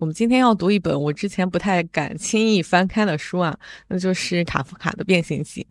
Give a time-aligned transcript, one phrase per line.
[0.00, 3.56] 我们今天要读一本我之前不太敢轻易翻开的书啊，
[3.88, 5.66] 那就是卡夫卡的《变形记》。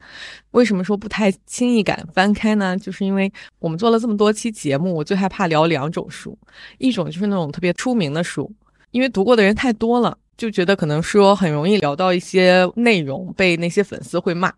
[0.51, 2.75] 为什么说不太轻易敢翻开呢？
[2.77, 6.37] 就是因为我们做了这么多期节目，我最害怕聊两种书，
[6.77, 8.51] 一种就是那种特别出名的书，
[8.91, 14.51] 因为读过的人太多了，就觉得可能说很容易聊到一些内容被那些粉丝会骂。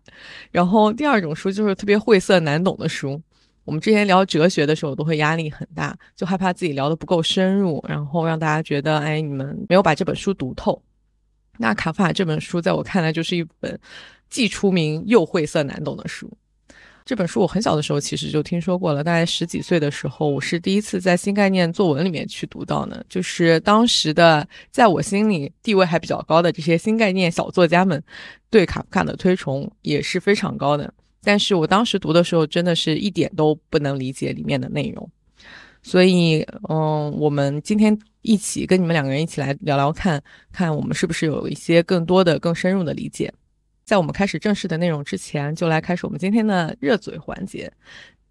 [0.50, 3.22] 然后第二种书就是特别晦涩难懂的书。
[3.64, 10.82] 我们之前聊哲学的时候，都会压力很大，就害怕自己聊的不够深入，然后让大家觉得，哎，你们没有把这本书读透。
[11.58, 13.78] 那卡夫卡这本书，在我看来就是一本
[14.28, 16.30] 既出名又晦涩难懂的书。
[17.04, 23.02] 这本书我很小的时候其实就听说过了，大概十几岁的时候，我是第一次在新概念作文里面去读到呢。
[23.08, 28.02] 就是当时的在我心里地位还比较高的这些新概念小作家们，
[28.48, 30.92] 对卡夫卡的推崇也是非常高的。
[31.22, 35.10] 但是我当时读的时候，真的是一点都不能理解里面的内容，
[35.82, 43.32] 所以，嗯，我们今天一起跟你们两个人一起来聊聊，看看我们是不是有一些更多的、更深入的理解。
[43.84, 47.72] 在我们开始正式的内容之前，就来开始我们今天的热嘴环节。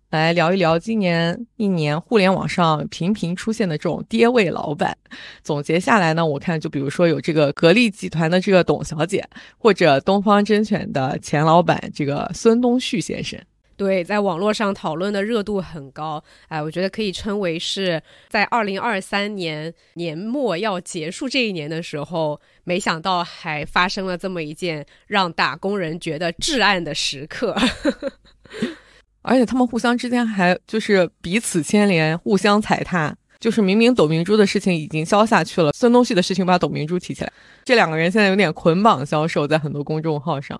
[0.10, 4.98] 来聊一聊今年一年互联网上频频出现的这种跌位老板。
[5.44, 9.24] 总结下来呢，我看就比如说有这个格力集团的这个董小姐，
[9.60, 13.40] 或者东方甄选的前老板这个孙东旭先生。
[13.78, 16.22] 对，在网络上讨论的热度很高。
[16.48, 27.56] 哎，我觉得可以称为是在二零二三年年末要结束这一年的时候，没想到还发生了这么一件让打工人觉得至暗的时刻。
[29.22, 33.16] 而且他们互相之间还就是彼此牵连，互相踩踏。
[33.40, 37.32] 就是明明董明珠的事情已经消下去了，孙东旭的事情把董明珠提起来，
[37.64, 40.60] 这两个人现在有点捆绑销售在很多公众号上。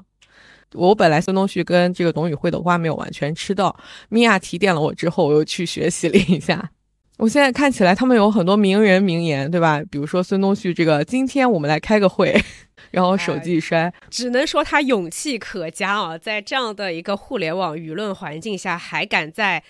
[0.74, 3.78] 我本来孙东旭跟这个董宇辉的瓜没有完全吃到，
[4.08, 6.72] 米娅提点了我之后，我又去学习了一下。
[7.20, 9.82] 我现在看起来他们有很多名人名言，对吧？
[9.92, 12.36] 比如说孙东旭这个，今天我们来开个会。
[12.92, 16.18] 然后手机一摔，只能说他勇气可嘉啊！
[16.18, 19.62] 在这样的一个互联网舆论环境下，还敢在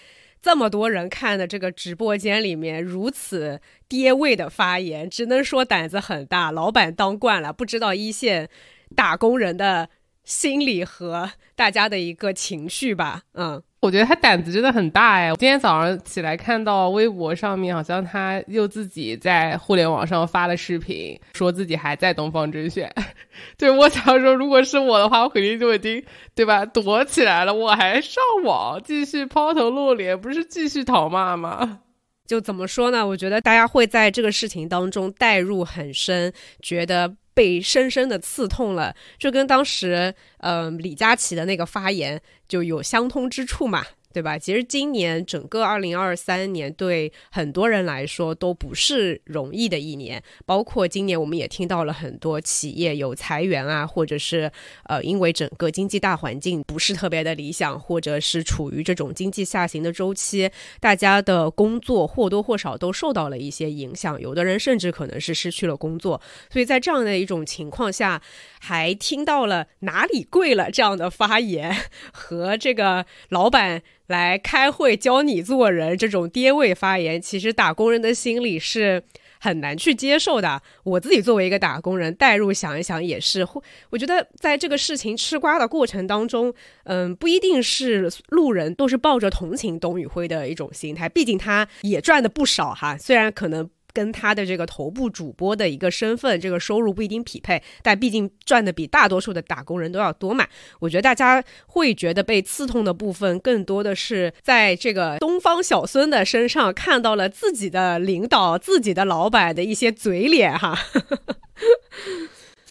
[0.41, 6.51] 这么多人看的这个直播间里面如此跌位的发言，只能说胆子很大。
[6.51, 8.47] 老板当惯了，不知道一线
[8.95, 9.89] 打工人的
[10.23, 13.21] 心理和大家的一个情绪吧？
[13.33, 13.61] 嗯。
[13.81, 15.31] 我觉得他胆子真的很大哎！
[15.31, 22.93] 我今天早上起来看到微博上面，好像他又自己在互联网上发了视频，说自己还在东方甄选。
[23.57, 26.03] 对我想说，如果是我的话，我肯定就已经
[26.35, 31.79] 对吧躲起来了，我还上网继续抛头露脸，不是继续讨骂吗？
[32.27, 33.07] 就怎么说呢？
[33.07, 37.15] 我觉得大家会在这个事情当中代入很深，觉得。
[37.39, 43.85] 被深深的刺痛了，就跟当时，嗯，李佳琦的那个发言就有相通之处嘛。
[44.11, 44.39] 对吧？
[44.39, 54.51] 其实今年整个二零二三年对很多人来说都不是容易的一年，包括今年我们也听到了很多企业有裁员啊，或者是
[54.85, 60.49] 呃因为整个经济大环境不是特别的理想，或者是处于这种经济下行的周期，
[60.79, 66.19] 大家的工作或多或少都受到了一些影响，有的人甚至可能是失去了工作。
[66.49, 68.19] 所以在这样的一种情况下，
[68.59, 71.75] 还听到了哪里贵了这样的发言
[72.11, 73.83] 和这个老板。
[74.09, 79.01] 来开会教你做人，这种爹味发言，其实打工人的心里是
[79.39, 80.61] 很难去接受的。
[80.83, 83.47] 我自己作为一个打工人，代入想一想也是。
[83.91, 86.53] 我觉得在这个事情吃瓜的过程当中，
[86.85, 93.69] 嗯，不一定是路人都是抱着同情董宇辉的一种心态，毕竟他也赚的不少哈，虽然可能。
[93.99, 100.47] 跟他的这个头部主播的一个身份，这个收入不一定匹配，但毕竟赚的比大多数的打工人都要多嘛。
[100.79, 110.79] 我觉得大家会觉得被刺痛的部分，更多的是在这个东方小孙的身上看到了自己的领导、自己的老板的一些嘴脸哈。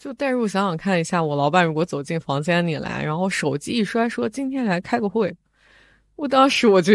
[0.00, 5.36] 就代入想想看一下，我老板如果走进房间里来，然后手机一摔，说今天来开个会，
[6.16, 6.94] 我当时我就。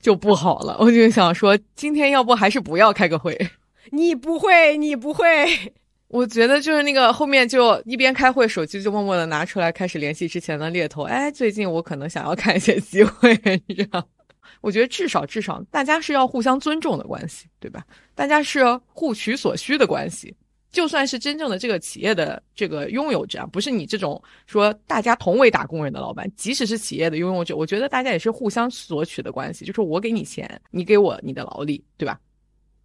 [0.00, 3.38] 就不好了，我就想说，今天要不还是不要开个会？
[3.92, 5.24] 你不会，你不会。
[6.08, 11.04] 我觉得就是那个后面就一边开会，手机就默默的拿出来，开始联系之前的猎头。
[11.04, 14.04] 哎，最近我可能想要看一些机会，你知道？
[14.60, 17.84] 我觉得至少至少大家是要互相尊重的关系，对吧？
[18.14, 20.34] 大家是互取所需的关系。
[20.70, 32.20] 就算是真正的这个企业的这个拥有者，不是你这种说大家同为打工人的老板，即使是企业的拥有者，我觉得大家也是互相索取的关系，就是我给你钱，你给我你的劳力，对吧？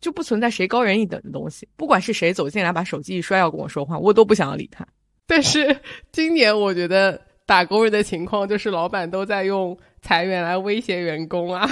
[0.02, 1.68] 就不存在谁高人一等的东西。
[1.76, 4.86] 不管是谁走进来把手机一摔要跟我说话，我都不想要理他。
[5.26, 5.80] 但是
[6.12, 11.68] 今年我觉得打工人的情况就是老板都在用裁员来威胁员工啊。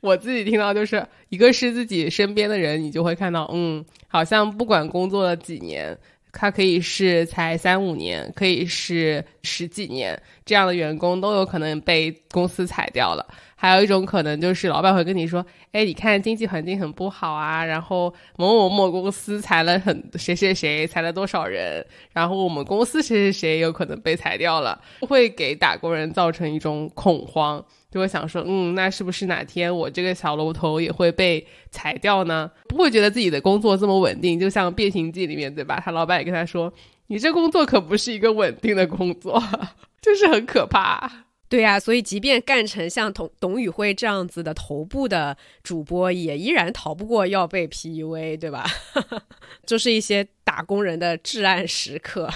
[0.00, 5.96] 我自己听到就是一个是自己身边的人，你就会看到，嗯，好像不管工作了几年，
[6.32, 13.26] 他可以是才三五年，可以是十几年，这样的员工都有可能被公司裁掉了。
[13.62, 21.84] 还有一种可能就是老板会跟你说，哎，你看经济环境很不好啊，然后某某某公司裁了很谁谁谁，裁了多少人，
[22.14, 27.62] 然后我们公司谁谁谁有可能被裁掉了，会给打工人造成一种恐慌。
[27.90, 32.50] 就会想说，嗯，那是不是哪天我这个小楼头也会被裁掉呢？
[32.66, 35.82] 不会觉得自己的工作这么稳定，就像《变形记》里面，对吧？
[35.84, 36.72] 他老板也跟他说，
[37.08, 39.42] 你这工作可不是一个稳定的工作，
[40.00, 41.26] 就是很可怕。
[41.50, 48.64] 对呀，所以即便干成像董董宇辉这样子的头部的主播，也依然逃不过要被 PUA，对吧？
[49.66, 52.30] 就是一些打工人的至暗时刻。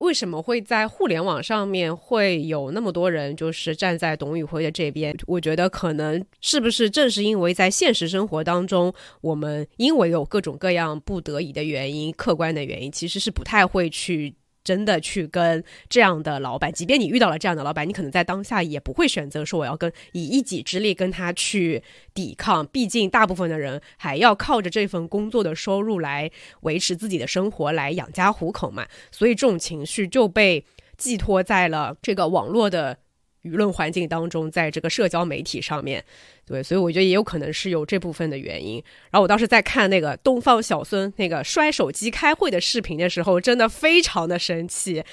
[0.00, 5.16] 为什么会在互联网上面会有那么多人就是站在董宇辉的这边？
[5.26, 14.34] 我觉得可能是不是正是因为在现实生活当中，我们因为有各种各样不得已的原因、客观的原因，其实是不太会去。
[14.66, 21.80] 真的去跟这样的老板，即便你遇到了这样的老板，你可能在当下也不会选择说我要跟以一己之力跟他去
[22.12, 22.66] 抵抗。
[22.66, 26.28] 毕竟大部分的人还要靠着这份工作的收入来
[26.62, 28.84] 维持自己的生活，来养家糊口嘛。
[29.12, 30.64] 所以这种情绪就被
[30.98, 32.98] 寄托在了这个网络的。
[33.46, 36.04] 舆论环境当中，在这个社交媒体上面，
[36.44, 38.82] 对，所以我觉得也有可能是有这部分的原因。
[39.10, 45.04] 然后我当时在看那个东方小孙那个摔手机开会的视频的时候，真的非常的生气。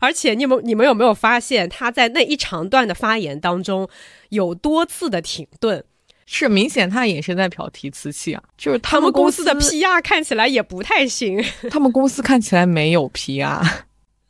[0.00, 3.88] 而且你们你们有没有发现，他在那一长段的发言当中
[4.30, 5.84] 有多次的停顿？
[6.24, 11.44] 是明显他也是在挑提词器啊，就是他们公司的 PR 看起来也不太行。
[11.68, 13.60] 他们公司看起来没有 PR。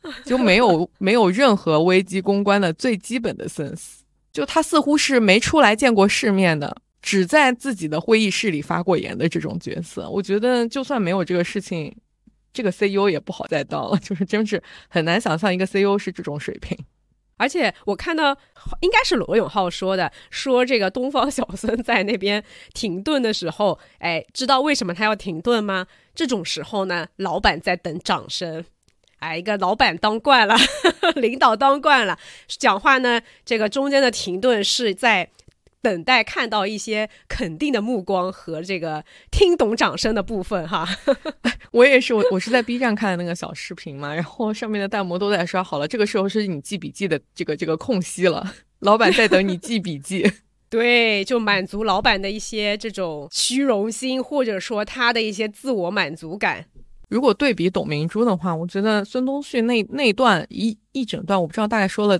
[0.25, 3.99] 就没有没有任何危机公关的最基本的 sense，
[4.31, 10.09] 就他似乎是没出来见过世面的，只在自己的会议室里发过言的这种角色。
[10.09, 11.95] 我觉得就算没有这个事情，
[12.51, 13.97] 这个 CEO 也不好再当了。
[14.03, 16.77] 就是真是很难想象一个 CEO 是这种水平。
[17.35, 18.37] 而且我看到
[18.81, 22.41] 应该是罗永浩说的，说这个东方小孙在那边
[22.73, 25.87] 停顿的时候，哎，知道为什么他要停顿吗？
[26.13, 28.63] 这种时候呢，老板在等掌声。
[29.23, 30.53] 哎，一个老板当惯了，
[31.15, 35.29] 领导当惯了，讲话呢，这个中间的停顿是在
[35.81, 40.85] 等待看到一些肯定的目光和这个听懂掌声的部分哈。
[41.71, 50.29] 我也是，我我是在 B 站看的那个小视频嘛，然后上面的弹幕都在刷，好了，这个时候是你记笔记的这个这个空隙了，老板在等你记笔记。
[50.69, 56.65] 对，就满足老板的一些这种虚荣心，或者说他的一些自我满足感。
[57.13, 62.17] 如果对比董明珠的话，我觉得孙东旭那那段一一整段，我不知道大概说了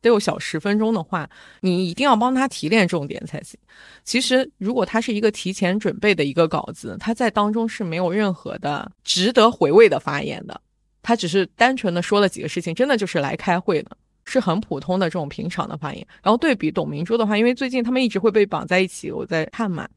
[0.00, 1.28] 得有小十分钟的话，
[1.62, 3.58] 你一定要帮他提炼重点才行。
[4.04, 10.60] 其实，如果他是一个提前准备的一个稿子，他在当中是没有任何的值得回味的发言的，
[11.02, 16.06] 他只是单纯的说了几个事情，真的就是来开会的，是很普通的这种平常的发言。
[16.22, 19.88] 然后对比董明珠的话，因为最近他们一直会被绑在一起，我在看嘛，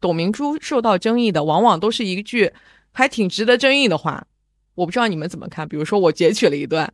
[0.00, 2.52] 董明珠受到争议的往往都是一句。
[2.92, 4.26] 还挺值得争议的话，
[4.74, 5.68] 我不知道你们怎么看。
[5.68, 6.92] 比如说，我截取了一段，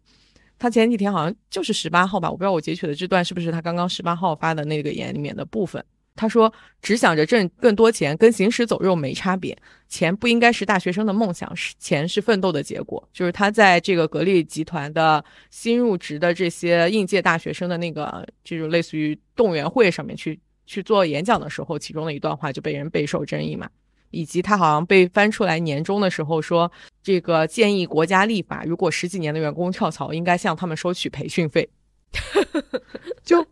[0.59, 5.85] 他前几天好像就是十八号吧，我不知道我截取的这段是不是他刚刚十八号发的那个言里面的部分。
[6.17, 9.57] 他说：“只想着挣更多钱，跟行尸走肉没差别。
[9.89, 23.69] 钱不应该是大学生的梦想，是钱是奋斗的结果。”就是他在这个格力集团的新入职的这些应届大学生的那个，这种类似于动员会上面去去做演讲的时候，其中的一段话就被人备受争议嘛。
[24.14, 26.71] 以及他好像被翻出来年终的时候说，
[27.02, 31.68] 这个建议国家立法，如果十几年的员工跳槽，应该向他们收取培训费。
[33.25, 33.44] 就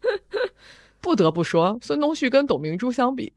[1.01, 3.33] 不得不说，孙东旭跟董明珠相比，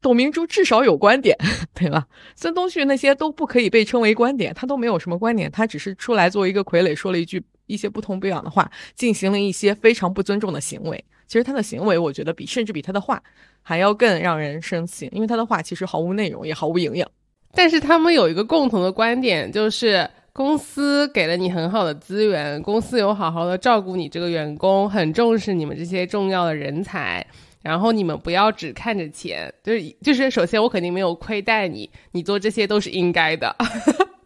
[0.00, 1.36] 董明珠至少有观点，
[1.74, 2.08] 对吧？
[2.34, 11.04] 孙东旭那些都不可以被称为观点，他都没有什么观点，他只是出来做一个傀儡，说了一句一些不痛不痒的话，进行了一些非常不尊重的行为。
[11.30, 13.22] 其实他的行为，我觉得比甚至比他的话
[13.62, 17.08] 还要更让人生气，因为他的话其实毫无内容，也毫无营养。
[17.52, 27.24] 但是他们有一个共同的观点，就是公司给了你很好的资源，公司有好好的照顾你这个员工，很重视你们这些重要的人才。
[27.62, 33.54] 然后你们不要只看着钱，就是就是，首先我肯定没有亏待你，你做这些都是应该的。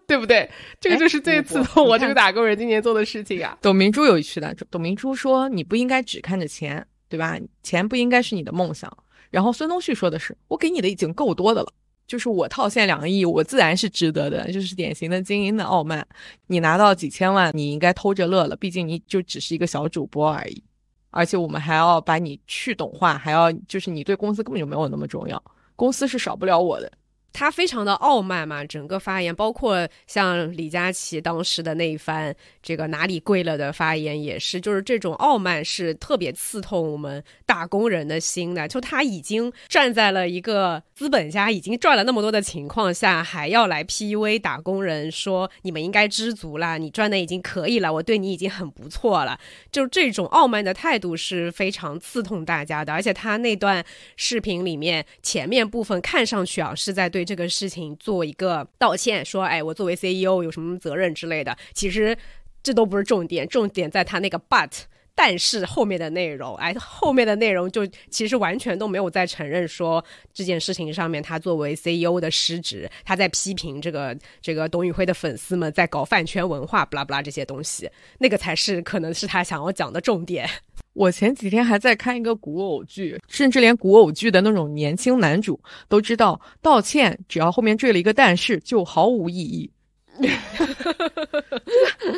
[0.07, 0.49] 对不对？
[0.79, 3.57] 这个就是最刺痛我这个打工人今年做的事情啊。
[3.63, 7.39] 董明珠有趣的，董明珠说：“你不应该只看着钱，对吧？
[7.63, 8.93] 钱不应该是你的梦想。”
[9.31, 11.73] 然后孙东旭说的是：“我给你的已经够多的了，
[12.09, 16.05] 就是我套现两个亿，我自然是值得的。”就是典型的精英的傲慢。
[16.49, 20.63] 你拿到几千万，你应该偷着乐了，毕竟你就只是一个小主播而已。
[21.11, 25.41] 而且我们还要把你去懂化，还要就是你对公司根本就没有那么重要，
[25.77, 26.91] 公司是少不了我的。
[27.35, 38.69] 他非常的傲慢嘛，整个发言，包括像李佳琦当时的那一番这个哪里贵了的发言，也是，就是这种傲慢是特别刺痛我们打工人的心的。
[38.69, 49.37] 就他已经站在了一个资本家已经赚了那么多的情况下，还要来 PUA 打工人，说你们应该知足啦，你赚的已经可以了，我对你已经很不错了。
[49.73, 52.93] 就这种傲慢的态度是非常刺痛大家的。
[52.93, 57.24] 而且他那段视频里面前面部分看上去啊是在对。
[57.25, 62.17] 这个事情做一个道歉，说哎，我作为 CEO 有什么责任之类的，其实
[62.63, 64.71] 这都不是重点，重点在他那个 but，
[65.15, 80.49] 但是后面的内容，哎，后面的内容就其实完全都没有在承认说这件事情上面他作为 CEO 的失职，他在批评这个这个董宇辉的粉丝们在搞饭圈文化，不拉不拉这些东西，那个才是可能是他想要讲的重点。
[80.95, 89.71] 我前几天还在看一个古偶剧，甚至连古偶剧的那种年轻男主都知道道歉，只要后面缀了一个但是，就毫无意义。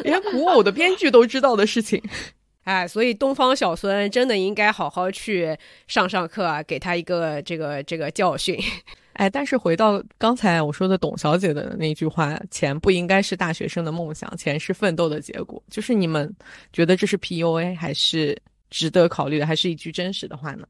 [0.04, 2.02] 连古偶的编剧都知道的事情，
[2.64, 5.56] 哎，所以东方小孙真的应该好好去
[5.86, 8.58] 上上课啊，给他一个这个这个教训。
[9.14, 15.62] 哎，但是回到刚才我说的董小姐的那句话，钱不应该是大学生的梦想，钱是奋斗的结果。
[15.70, 16.30] 就是你们
[16.74, 18.36] 觉得这是 PUA 还是？
[18.70, 20.66] 值得考虑的还是一句真实的话呢？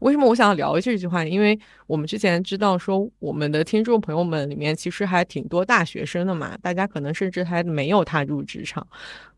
[0.00, 1.24] 为什么我想要聊这句话？
[1.24, 8.86] 因为我们之前知道说，我们的听众朋友们里面其实还挺多大学生的嘛，大家可能甚至还没有踏入职场。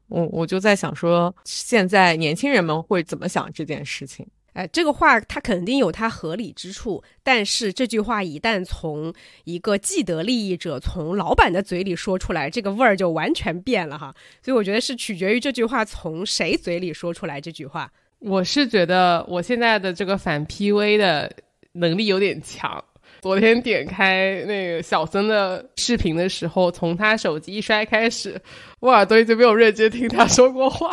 [0.09, 4.27] 我我就在想说，现在年轻人们会怎么想这件事情？
[4.53, 9.15] 哎，这个话它肯定有它合理之处，但是这句话一旦从
[9.45, 14.15] 一个既得利益者从老板的嘴里说出来，这个味儿就完全变了哈。
[14.43, 17.41] 所以我觉得是取决于这句话从谁嘴里说出来。
[17.41, 17.91] 这句话。
[18.25, 21.31] 我是觉得我现在的这个反 PV 的
[21.73, 22.83] 能力有点强。
[23.21, 28.41] 昨天点开那个小森的视频的时候，从他手机一摔开始，
[28.81, 30.91] 我耳朵已经没有认真听他说过话。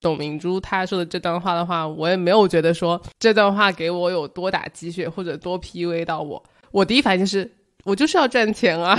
[0.00, 6.42] 董明珠她说的这段话的话，我也没有觉得说这段话给我有多打鸡血或者多 PV 到我。
[6.72, 7.48] 我第一反应是，
[7.84, 8.98] 我就是要赚钱啊，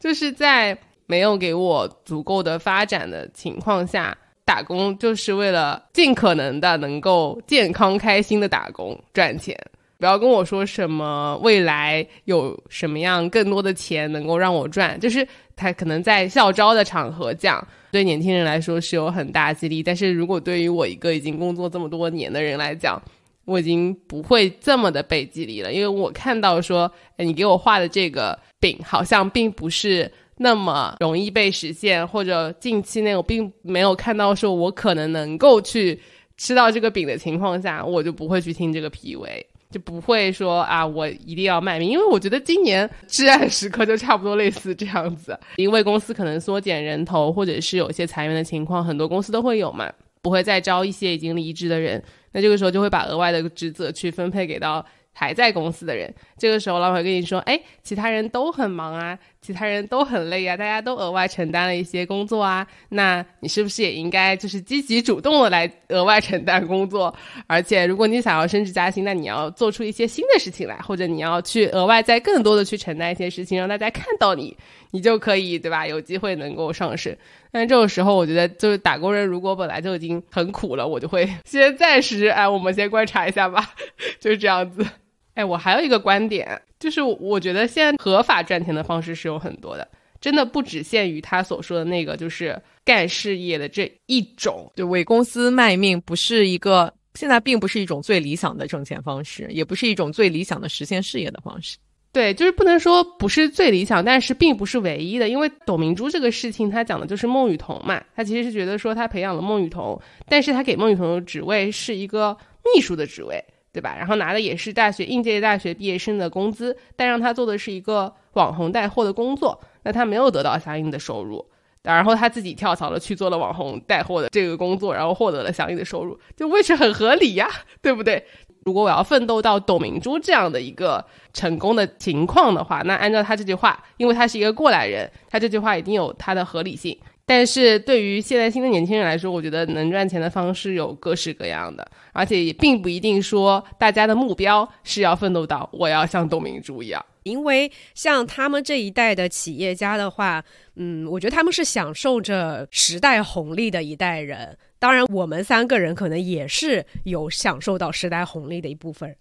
[0.00, 4.16] 就是在没有给我足够的发展的情况下。
[4.50, 9.56] 打工就是为了尽可能的能够健康开心的打工赚钱，
[9.96, 23.00] 不要跟我说什么未来有什么样更多的钱能够让我赚，就是他可能在校招的场合讲，对年轻人来说是有很大激励，但是如果对于我一个已经工作这么多年的人来讲，
[23.44, 30.10] 我已经不会这么的被激励了，因为我看到说，你给我画的这个饼好像并不是。
[30.42, 36.00] 那么容易被实现，或者近期内我并没有看到说我可能能够去
[36.38, 49.92] 吃到这个饼的情况下，我就不会去听这个 P V，就不会说啊，我一定要卖命，因为我觉得今年至暗时刻就差不多类似这样子，因为公司可能缩减人头，或者是有些裁员的情况，很多公司都会有嘛，
[50.22, 54.82] 不会再招一些已经离职的人，那这个时候就会把额外的职责去分配给到。
[55.12, 67.14] 还在公司的人，这个时候老板会跟你说：“哎，其他人都很忙啊，其他人都很累啊，大家都额外承担了一些工作啊，那你是不是也应该就是积极主动的来额外承担工作？
[67.46, 74.56] 而且如果你想要升职加薪，那你要做出一些新的事情来，或者你要去额外再更多的去承担一些事情，让大家看到你，
[74.90, 75.86] 你就可以对吧？
[75.86, 77.16] 有机会能够上升。
[77.52, 83.72] 但这种时候，我觉得就是打工人如果本来就已经很苦了，我就会 先暂时哎，我们先观察一下吧，
[84.20, 84.86] 就是这样子。”
[85.34, 89.88] 哎，我还有一个观点，就是我觉得现在合法赚钱的方式是有很多的，
[90.20, 94.70] 真的不只限于他所说的那个，就是干事业的这一种。
[94.74, 101.78] 就为公司卖命，不是一个现在并不是一种最理想的挣钱方式，也不是一种最理想的实现事业的方式。
[102.12, 105.28] 对，就是不能说不是最理想，但是并不是唯一的。
[105.28, 112.36] 因为董明珠这个事情，他讲的就是孟雨桐嘛，他其实是觉得说他培养了孟雨桐，但是他给孟雨桐的职位是一个
[112.74, 113.44] 秘书的职位。
[113.72, 113.94] 对吧？
[113.96, 121.46] 然后拿的也是大学应届大学毕业生的工资，但让他做的是一个网红带货的工作，那他没有得到相应的收入。
[121.84, 127.48] 然后他自己跳槽了，去做了网红带货的这个工作，然后获得了相应的收入，就位置很合理呀，
[127.80, 128.26] 对不对？
[128.64, 136.96] 如果我要奋斗到董明珠这样的一个成功的情况的话，那按照他这句话，因为他是一个过来人，他这句话一定有他的合理性。
[137.24, 147.04] 但是对于现在新的年轻人来说，我觉得能赚钱的方式有各式各样的，而且也并不一定说大家的目标是要奋斗到我要像董明珠一样。
[147.22, 150.44] 因为像他们这一代的企业家的话，
[150.76, 154.56] 嗯，我觉得他们是享受着时代红利的一代人。
[154.78, 159.18] 当然，我们三个人可能也是有享受到时代红利的一部分人。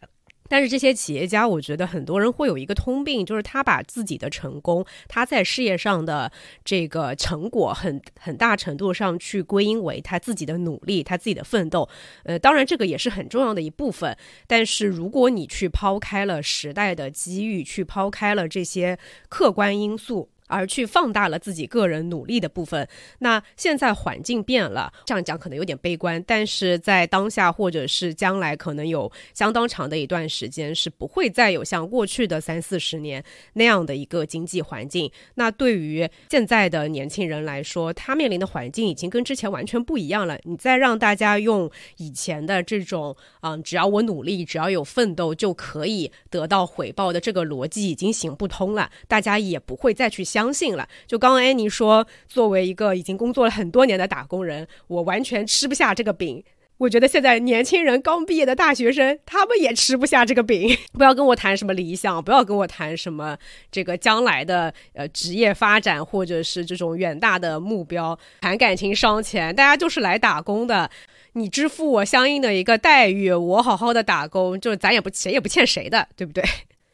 [0.49, 6.29] 但是这些企业家，我觉得很多人会有一个通病，就是他把自己的成功，他在事业上的
[6.65, 11.87] 这个成果，很很大程度上去归因为他自己的努力，他自己的奋斗。
[12.23, 14.17] 呃，当然这个也是很重要的一部分。
[14.47, 18.97] 但是如果你去抛开了时代的机遇，去抛开了这些
[19.29, 20.29] 客观因素。
[20.49, 22.85] 而去放大了自己个人努力的部分。
[23.19, 35.09] 那现在环境变了，这样讲可能有点悲观，但是在当下或者是将来，可能有相当长的一段时间是不会再有像过去的三四十年那样的一个经济环境。
[35.35, 40.39] 那对于现在的年轻人来说，他面临的环境已经跟之前完全不一样了。
[40.43, 50.38] 你再让大家用以前的这种，嗯，只要我努力，只要有奋斗就可以得到回报的这个逻辑已经行不通了，大家也不会再去想。
[50.39, 56.41] 相信了，就刚刚安妮说，作为一个已经工作了很多年的打工人，我完全吃不下这个饼。
[56.77, 60.74] 我觉得现在年轻人刚毕业的大学生，他们也吃不下这个饼。
[60.98, 63.38] 不要跟我谈什么理想，不要跟我谈什么
[63.69, 69.53] 这个将来的呃职业发展，或者是这种远大的目标，谈感情伤钱。
[69.53, 70.89] 大家就是来打工的，
[71.34, 76.41] 你支付我相应的一个待遇，我好好的打工，就咱也不谁也不欠谁的，对不对？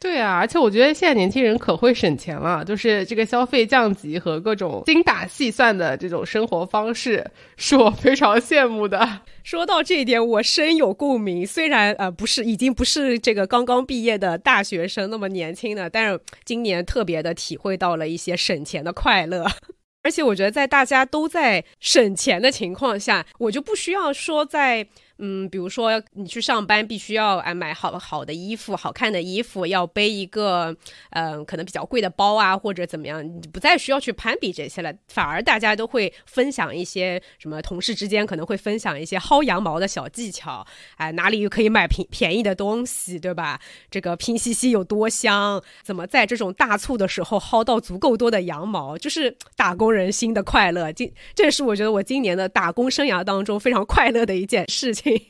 [0.05, 7.25] 对啊，而且我觉得现在年轻人可会省钱了，就是这个消费降级和各种精打细算的这种生活方式，
[7.57, 9.21] 是我非常羡慕的。
[9.43, 11.45] 说到这一点，我深有共鸣。
[11.45, 19.43] 虽然呃不是已经不是这个刚刚毕业的大学生那么年轻了，但是今年特别的体会到了一些省钱的快乐。
[20.03, 24.87] 而且我觉得在大家都在省钱的情况下，我就不需要说在。
[25.18, 30.75] 嗯，比如说你去上班，必须要哎买好好的衣服、好看的衣服，要背一个
[31.12, 40.66] 嗯可能比较贵的包啊，或者怎么样，你不再需要去攀比这些了，反而大家都会分享一些什么，同事之间可能会分享一些薅羊毛的小技巧，
[40.98, 43.60] 哎哪里可以买便便宜的东西，对吧？
[43.90, 45.64] 这个拼夕夕有多香？
[45.82, 48.98] 怎么在这种大促的时候薅到足够多的羊毛？
[48.98, 55.04] 就是打工人心的快乐，今这是我觉得我今年的打工生涯当中非常快乐的一件事情。
[55.05, 55.22] 嘿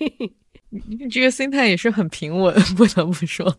[0.69, 3.57] 你这个心态也是很平稳， 不得不说。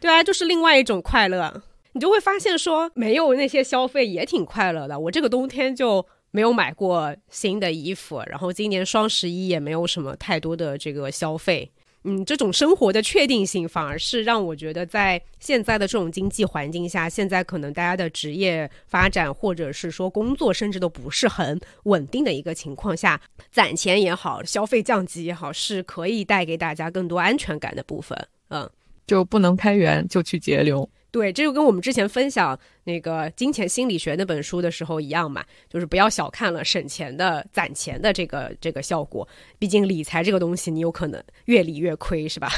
[0.00, 1.62] 对啊，就是另外一种快乐。
[1.92, 4.98] 你就会发现说，没有那些消费也挺快乐的。
[4.98, 11.70] 我这个冬天就没有买过新的衣服，然后今年双十一也没有什么太多的这个消费。
[12.08, 23.20] 嗯，这种生活的确定性反而是让我觉得，在现在的这种经济环境下，现在可能大家的职业发展或者是说工作甚至都不是很稳定的一个情况下，
[23.52, 28.18] 攒钱也好，消费降级也好，是可以带给大家更多安全感的部分。
[28.48, 28.66] 嗯，
[29.06, 30.88] 就不能开源就去节流。
[31.10, 39.26] 对，这就跟我们之前分享那个《金钱心理学》那本书的时候一样嘛，就是不要小看了省钱的、攒钱的这个这个效果。
[39.58, 42.50] 毕竟理财这个东西，你有可能越理越亏，是吧？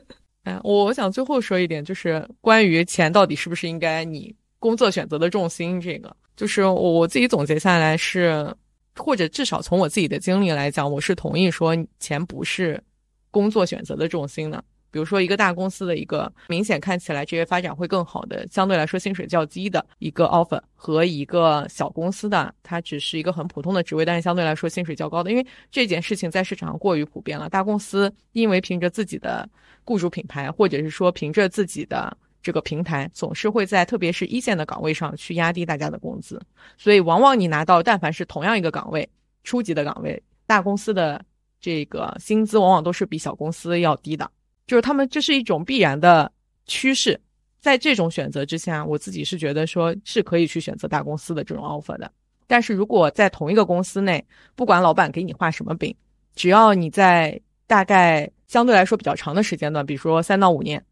[0.44, 8.54] 哎，我我想最后说一点，就是关于钱到底是不是应该你工作选择的重心，这个就是我我自己总结下来是，
[8.96, 12.82] 或者至少从我自己的经历来讲，我是同意说钱不是
[13.30, 14.64] 工作选择的重心的。
[14.90, 25.30] 比如说，一个大公司的一个明显看起来职业发展会更好的，相对来说薪水较低的一个 offer，和一个小公司的，它只是一个很普通的职位，但是相对来说薪水较高的。
[25.30, 29.48] 因为这件事情在市场上过于普遍了，大公司因为凭着自己的
[29.84, 36.40] 雇主品牌，或者是说凭着自己的这个平台，总是会在特别是一线的岗位上去压低大家的工资，
[36.78, 39.08] 所以往往你拿到但凡是同样一个岗位，
[39.44, 41.22] 初级的岗位，大公司的
[41.60, 44.30] 这个薪资往往都是比小公司要低的。
[44.68, 46.30] 就是他们，这是一种必然的
[46.66, 47.18] 趋势，
[47.58, 52.12] 在这种选择之下，我自己是觉得说是可以去选择大公司的这种 offer 的。
[52.46, 54.22] 但是如果在同一个公司内，
[54.54, 55.92] 不管老板给你画什么饼，
[56.34, 60.84] 只要你在大概相对来说比较长的时间段，比如说三到五年，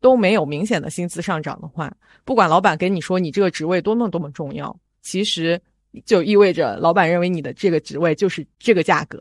[0.00, 1.92] 都没有明显的薪资上涨的话，
[2.24, 5.60] 不管老板跟你说你这个职位多么多么重要，其实
[6.04, 9.20] 就意味着老板认为你的这个职位就是这个价格。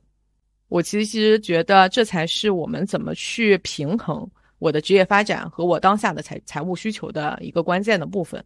[0.68, 8.44] 我其实觉得这才是我们怎么去平衡我的职业发展和我当下的财财务需求的一个关键的部分，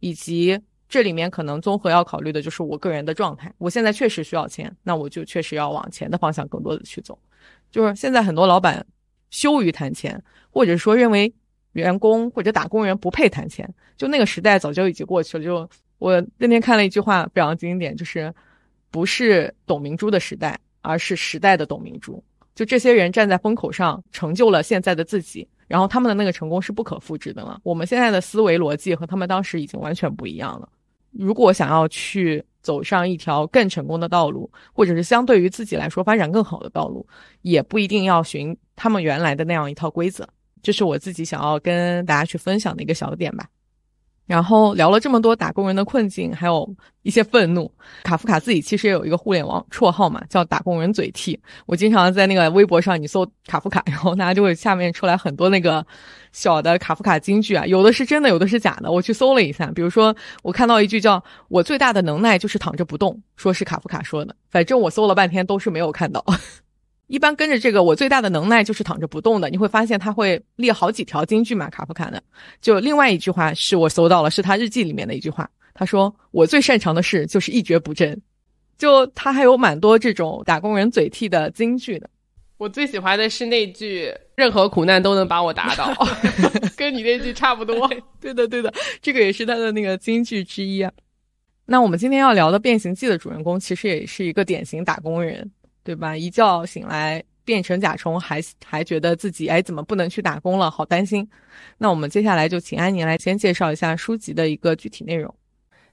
[0.00, 3.52] 以及这里面可能综合要考虑的就是我个人的状态。
[3.58, 7.18] 我现在确实需要钱，那我就确实要往钱的方向更多的去走。
[7.70, 8.86] 就是现在很多老板
[9.30, 11.32] 羞于谈钱，或者说认为
[11.72, 13.68] 员工或者打工人不配谈钱。
[13.96, 15.44] 就那个时代早就已经过去了。
[15.44, 15.68] 就
[15.98, 18.32] 我那天看了一句话非常经典，就是
[18.90, 22.22] 不是董明珠的时代，而是时代的董明珠。
[22.54, 27.60] 就这些人站在风口上，成就了现在的自己，然后他们的那个成功是不可复制的了。
[27.62, 30.68] 我们现在的思维逻辑和他们当时已经完全不一样了。
[31.12, 37.06] 如果想要去走上一条更成功的道路，或者是相对于自己来说发展更好的道路，
[37.42, 40.28] 也不一定要循他们原来的那样一套规则。
[40.60, 43.48] 这是我自己想要跟大家去分享的一个小点吧。
[44.28, 46.68] 然后聊了这么多打工人的困境，还有
[47.02, 47.68] 一些愤怒。
[48.04, 51.40] 卡夫卡自己其实也有一个互联网绰号嘛，叫“打工人嘴替”。
[51.64, 55.84] 我经常在那个微博上，你搜卡夫卡，然后大家就会下面出来很多那个
[56.30, 58.92] 小的卡夫卡金句啊，有的是真的，有的是假的。
[58.92, 66.22] 我去搜了一下，比如说我看到一句叫“我最大的能耐就是躺着不动”，说是卡夫卡说的，反正我搜了半天都是没有看到。
[67.08, 69.50] 一般跟着这个，我最大的能耐就是躺着不动的。
[69.50, 72.22] 你会发现他会列好几条金句嘛，卡夫卡的。
[72.60, 75.48] 就另外一句话是我搜到了，是他日记里面的一句话。
[75.74, 78.20] 他说：“我最擅长的事就是一蹶不振。”
[78.76, 82.10] 就他还有蛮多这种打工人嘴替的金句的。
[82.58, 85.94] 我最喜欢的是那句“任何苦难都能把我打倒”
[86.76, 87.88] 跟你那句差不多。
[88.20, 90.92] 对的，对的，这个也是他的那个金句之一啊。
[91.64, 95.48] 那我们今天要聊的《变形记》的主人公，其实也是一个典型打工人。
[95.82, 96.16] 对吧？
[96.16, 100.70] 一觉醒来变成甲虫，还还觉得自己哎怎么不能去打工了？
[100.70, 101.28] 好担心。
[101.78, 105.34] 那我们接下来就请安妮来先介绍一下书籍的一个具体内容。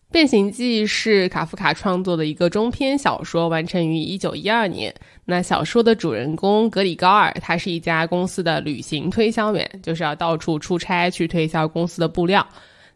[0.11, 4.93] 《变形记》是卡夫卡创作的一个中篇小说，完成于一九一二年。
[5.25, 12.47] 那小说的主人公格里高尔，他是一家公司的旅行推销员，就是要到处出差去推销公司的布料。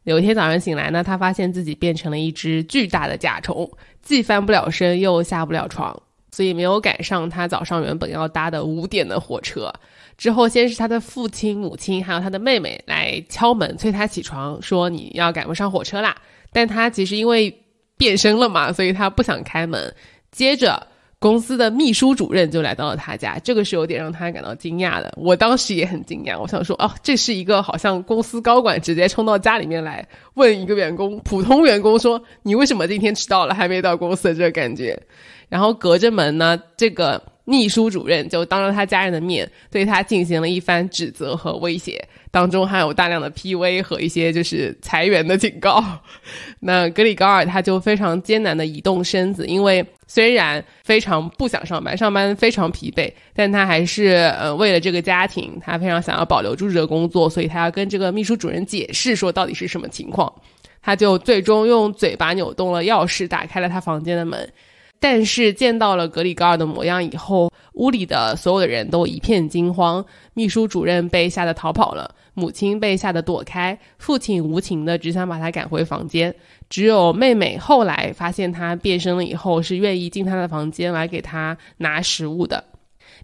[0.04, 3.70] 有一天早上醒来呢，他发现自己变成了一只巨大的甲虫，
[4.02, 6.00] 既翻不了身，又下不了床。
[6.32, 9.72] 所以没有赶上他早上原本要搭的五点的火车。
[10.18, 16.16] 之后，先是他的父亲、母亲，还有他的妹妹来敲门催他起床，说你要赶不上火车啦。
[16.52, 17.56] 但他其实因为
[17.98, 19.96] 变身了嘛，所以他不想开门。
[20.32, 20.86] 接着，
[21.20, 25.14] 公司的秘书主任就来到了他家，这个是有点让他感到惊讶的。
[25.18, 34.98] 我当时也很惊讶，我想说，哦，这是一个好像公司高管直接冲到家里面来问一个员工，普通员工说你为什么今天迟到了，还没到公司的这个感觉。
[35.50, 42.02] 然后隔着门呢，这个秘书主任就当着他家人的面对他进行了一番指责和威胁，
[42.32, 45.84] 当中还有大量的 PV 和一些就是裁员的警告。
[46.62, 60.34] 那格里高尔他就非常艰难的移动身子，因为虽然非常不想上班，上班非常疲惫，但他还是呃为了这个家庭，他非常想要保留住这个工作，所以他要跟这个秘书主任解释说到底是什么情况。
[60.82, 64.52] 他就最终用嘴巴扭动了钥匙，打开了他房间的门。
[65.00, 70.04] 但是见到了格里高尔的模样以后，屋里的所有的人都一片惊慌。
[70.34, 76.34] 秘书主任被吓得逃跑了，母亲被吓得躲开，父亲无情的只想把他赶回房间。
[76.70, 82.64] 只有妹妹后来发现他变身了以后，是愿意进他的房间来给他拿食物的。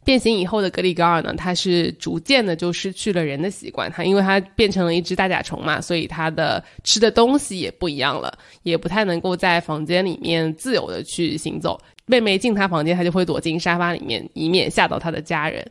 [0.03, 3.91] 变形以后的格里高尔呢，他是逐渐的就失去了人的习惯。
[3.91, 11.79] 他因为他变成了一只大甲虫嘛，所以他的吃的东西也不一样了，也不太能够在房间里面自由的去行走。
[12.05, 15.65] 妹妹进他房间，他就会躲进沙发里面，以免吓到他的家人。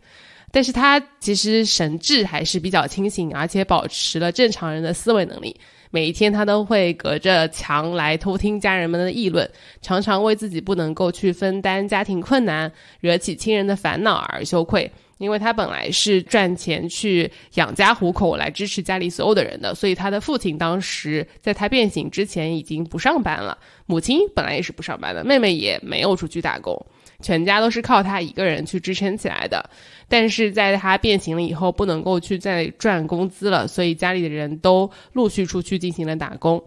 [0.54, 5.56] 但是他其实神智还是比较清醒，而且保持了正常人的思维能力。
[5.90, 9.50] 每一天，他都会隔着墙来偷听家人们的议论，
[9.82, 14.88] 常常为自己不能够去分担家庭困难、惹起亲人的烦恼而羞愧。
[15.18, 26.80] 因为他本来是赚钱去养家糊口，来支持家里所有的人的，所以他的父亲当时在他变形之前已经不上班了，母亲本来也是不上班的，妹妹也没有出去打工。
[27.24, 29.70] 全家都是靠他一个人去支撑起来的，
[30.08, 36.62] 但是在他变形了以后，不能够去再赚工资了，所以家里的人都陆续出去进行了打工。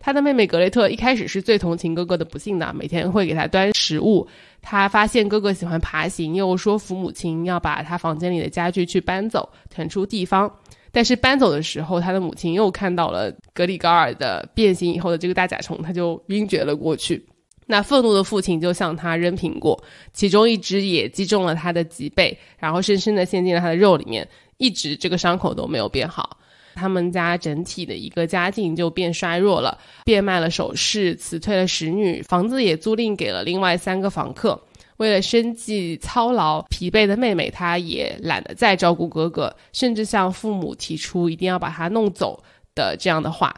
[0.00, 4.26] 他的妹妹格雷特一开始是最同情哥哥的不幸的，每天会给他端食物。
[4.60, 10.50] 他发现哥哥喜欢爬行，又说服母亲要把他房间里的家具去搬走，腾出地方。
[10.90, 17.24] 但是搬走的时候，他的母亲又看到了格里高尔的变形以后的这个大甲虫，他就晕厥了过去。
[17.70, 19.80] 那愤怒的父亲就向他扔苹果，
[20.12, 24.26] 其中一只也击中了他的脊背，然后深深的陷进了他的肉里面，
[24.58, 26.36] 一直这个伤口都没有变好。
[26.74, 34.60] 他们家整体的一个家境就变衰弱了，变卖了首饰，辞退了使女，房子也租赁给了另外三个房客。
[34.96, 42.42] 为了生计操劳疲惫的妹妹，她也懒得再照顾哥哥，甚至向父母提出一定要把他弄走
[42.74, 43.54] 的这样的话。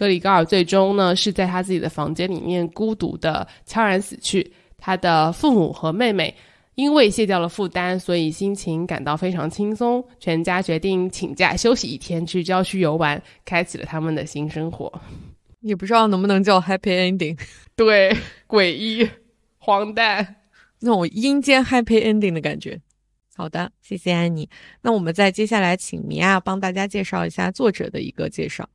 [0.00, 4.50] 格里高尔最终呢是在他自己的房间里面孤独的悄然死去。
[4.78, 6.34] 他的父母和妹妹
[6.74, 10.02] 因为卸掉了负担，所以心情感到非常轻松。
[10.18, 14.90] 全家决定请假休息一天，去郊区游玩，开启了他们的新生活。
[15.60, 17.38] 也不知道能不能叫 happy ending，
[17.76, 18.16] 对，
[18.48, 19.06] 诡异、
[19.58, 20.36] 荒诞，
[20.78, 22.80] 那种阴间 happy ending 的感觉。
[23.36, 24.48] 好的，谢谢安妮。
[24.80, 28.66] 那我们再接下来请米娅帮大家介绍一下作者的一个介绍。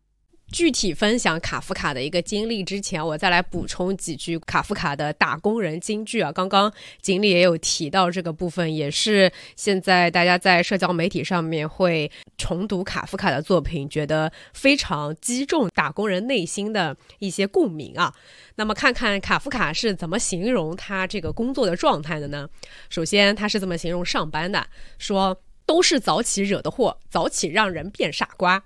[0.56, 6.32] 具体分享卡夫卡的一个经历之前，我再来补充几句卡夫卡的打工人金句啊。
[6.32, 18.14] 刚刚锦鲤也有提到这个部分，也是现在大家在社交媒体上面会重读卡夫卡的作品，觉得非常击中打工人内心的一些共鸣啊。
[18.56, 22.48] 那么看看卡夫卡是怎么形容他这个工作的状态的呢？
[22.90, 24.66] 首先，他是这么形容上班的，
[24.98, 28.64] 说都是早起惹的祸，早起让人变傻瓜。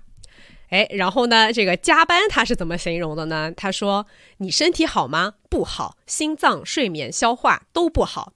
[0.70, 1.52] 哎，然后呢？
[1.52, 3.52] 这个加班他是怎么形容的呢？
[3.56, 4.06] 他说
[4.38, 5.34] ：“你身体好吗？
[5.48, 8.32] 不好，心脏、睡眠、消化都不好。”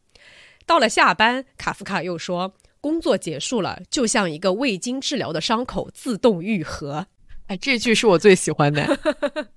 [0.66, 7.06] 到了下班，卡夫卡又说：“工作结束了，就像一个未经治疗的伤口自动愈合。”
[7.46, 8.84] 哎，这句是我最喜欢的。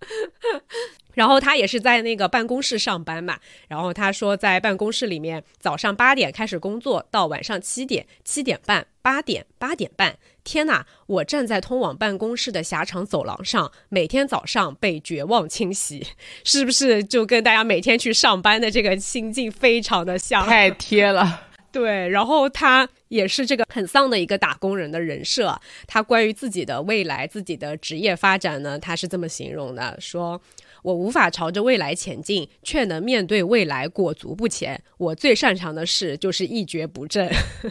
[1.17, 10.19] 然后他也是在那个办公室上班嘛，然后他说在办公室里面，早上八点开始工作，到晚上七点、七点半、八点、八点半。
[10.43, 10.86] 天哪！
[11.08, 16.06] 我站在通往办公室的狭长走廊上，每天早上被绝望侵袭，
[16.45, 20.45] 是不是就跟大家每天去上班的这个心境非常的像？
[20.45, 21.47] 太贴了。
[21.73, 25.60] 对，然后他也是这个很丧的一个打工人的人设。
[25.88, 30.39] 他关于自己的未来、自己的职业发展呢，他是这么形容的：说。
[30.88, 34.82] 我无法朝着未来前进，却能面对未来裹足不前。
[34.97, 37.30] 我最擅长的事就是一蹶不振。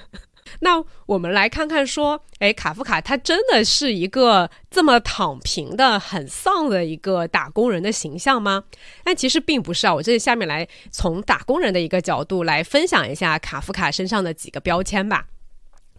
[0.61, 8.65] 那我们来看看，说，哎，卡夫卡他真的是一个这么躺平的、很丧的一个打工人的形象吗？
[9.03, 9.95] 但其实并不是啊。
[9.95, 15.29] 我这里下面来从打工人的一个角度来分享一下卡夫卡身上的几个标签吧。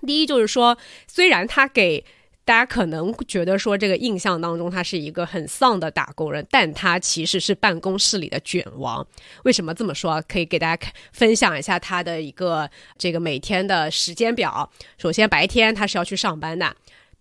[0.06, 0.78] 第一就是说，
[1.08, 2.06] 虽然他给
[2.48, 9.06] 大家可能觉得说这个印象当中他是一个很丧的打工人，但他其实是办公室里的卷王。
[9.44, 10.24] 为什么这么说？
[10.30, 14.72] 可以给大家分享一下他的一个这个每天的时间表。
[14.98, 16.74] 首先白天他是要去上班的。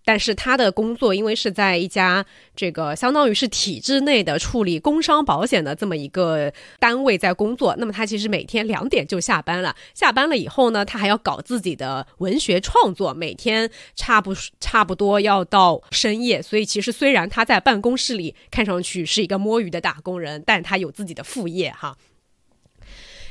[0.06, 9.74] 但是他的工作，因为是在一家这个相当于是体制内的处理工伤保险的这么一个单位在工作，那么他其实每天两点就下班了。
[9.94, 16.40] 下班了以后呢，他还要搞自己的文学创作，每天差不差不多要到深夜。
[16.40, 21.96] 所以其实虽然他在办公室里看上去是一个摸鱼的打工人，但他有自己的副业哈。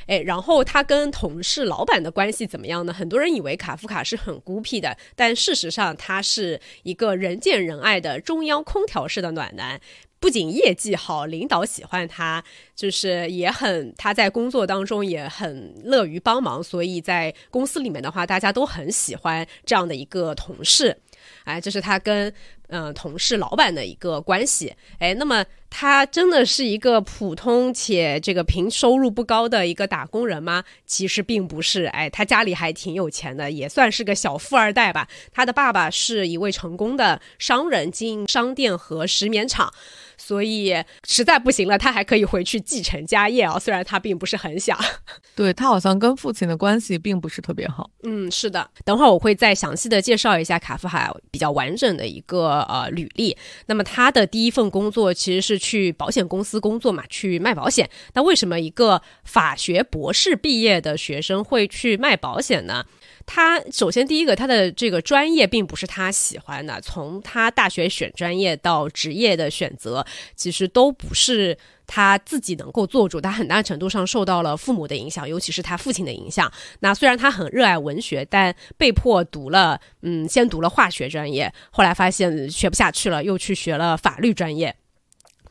[0.07, 2.93] 哎，然后他跟同事、老板的关系怎么样呢？
[2.93, 9.81] 很多人以为卡夫卡是很孤僻的，但事实上他是一个人见人爱的中央空调式的暖男。
[10.17, 12.43] 不仅业绩好，领导喜欢他，
[12.75, 20.97] 就是也很他在工作当中也很乐于帮忙，所以在公司里面的话，大家都很喜欢这样的一个同事。
[21.43, 22.33] 哎，这是他跟。
[22.67, 30.63] 嗯，同事、老板的一个关系，哎，那么他真的是一个普通且这个平收入不高的一个打工人吗？
[30.86, 35.08] 其实并不是，哎，他家里还挺有钱的，也算是个小富二代吧。
[35.32, 39.73] 他的爸爸是一位成功的商人，经营商店和石棉厂。
[40.17, 40.75] 所以
[41.08, 43.58] 实在不行了，他还可以回去继承家业啊。
[43.60, 44.78] 虽然他并不是很想，
[45.36, 47.89] 对他好像跟父亲的关系并不是特别好。
[48.04, 48.69] 嗯，是的。
[48.84, 53.36] 等会儿我会再详细的介绍一下卡夫海比较完整的一个呃履历。
[53.67, 57.89] 那么他的第一份工作其实是去保险公司工作嘛，去卖保险。
[58.13, 62.86] 那为什么一个法学博士毕业的学生会去卖保险呢？
[63.25, 66.79] 他首先第一个，他的这个专业并不是他喜欢的。
[66.81, 71.57] 从他大学选专业到职业的选择，其实都不是
[71.88, 73.19] 他自己能够做主。
[73.19, 76.51] 他很大程度上受到了父母的影响，尤其是他父亲的影响。
[76.81, 84.75] 那虽然他很热爱文学，但被迫读了，嗯，先读了化学专业，后来发现学不下去了，又去学了法律专业。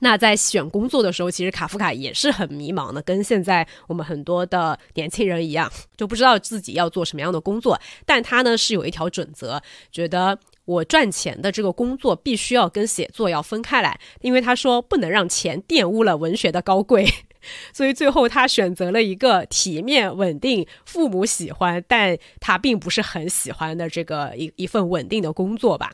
[0.05, 7.81] 那在选工作的时候，其实卡夫卡也是很迷茫的，跟现在我们很多的年轻人一样，就不知道自己要做什么样的工作。
[8.05, 17.09] 但他呢是有一条准则，觉得我赚钱的这个工作必须要跟写作要分开来，因为他说不能让钱玷污了文学的高贵。
[17.73, 25.93] 所以最后他选择了一个体面、稳定、父母喜欢，但他并不是很喜欢的这个一一份稳定的工作吧。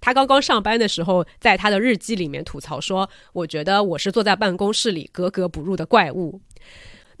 [0.00, 6.40] 他刚刚上班的时候，在他的日记里面吐槽说：“我觉得我是坐在办公室里格格不入的怪物。”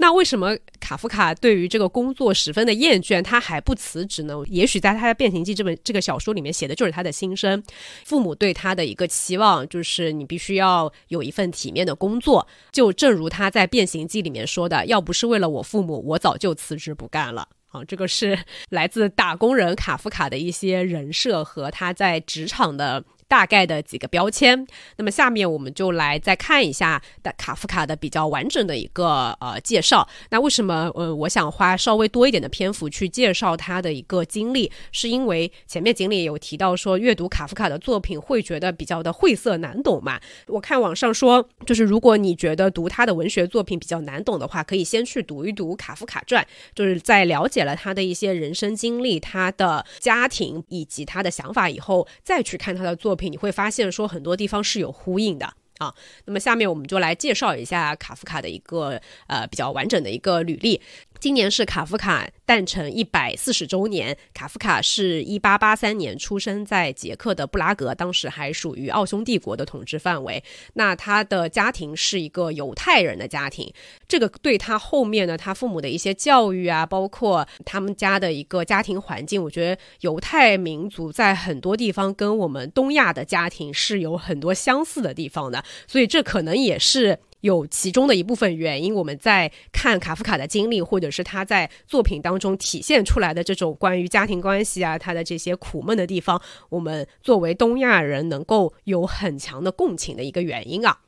[0.02, 4.34] 那为什么卡夫卡对于这个工作十分的厌倦，他还不辞职呢？
[4.46, 7.62] 也许在他的《变形记》这本这个小说里面写的就是他的心声。
[8.06, 12.48] 父母对他的一个期望就是你必须要有一份体面的工作。
[12.72, 18.38] 就正如他在《变形记》里面说的：“要不是为了我父母，我早就辞职不干了。”啊，这个是
[18.70, 23.02] 来自打工人卡夫卡的一些人设和他在职场的。
[23.30, 24.66] 大概的几个标签，
[24.96, 30.06] 那么下面我们就来再看一下的卡夫卡的比较完整的一个呃介绍。
[30.30, 40.20] 那为什么呃我想花稍微多一点的篇幅去介绍他的一个经历，是因为前面经历有提到说阅读卡夫卡的作品会觉得比较的晦涩难懂嘛？
[40.48, 46.42] 我看网上说，就是如果你觉得读他的文学作品比较难懂的话，可以先去读一读《卡夫卡传》，
[46.74, 53.19] 就是在了解了他的一些人生经历、他的家庭以及他的想法以后，再去看他的作品。
[53.28, 55.94] 你会发现说很多地方是有呼应的啊。
[56.24, 60.80] 那么下面我们就来介绍一下卡夫卡的一个呃比较完整的一个履历。
[61.20, 64.16] 今年是卡夫卡诞辰一百四十周年。
[64.32, 70.42] 卡夫卡是一八八三年出生在捷克的布拉格，当时还属于奥匈帝国的统治范围。
[70.72, 73.70] 那他的家庭是一个犹太人的家庭，
[74.08, 87.18] 这个对他后面呢，他父母的一些教育啊，包括他们家的一个家庭环境，我觉得犹太民族在很多地方跟我们东亚的家庭是有很多相似的地方的，所以这可能也是。
[87.40, 100.98] 有其中的一部分原因，我们在看卡夫卡的经历，或者是他在作品当中体现出来的这种关于家庭关系啊，他的这些苦闷的地方，我们作为东亚人能够有很强的共情的一个原因啊。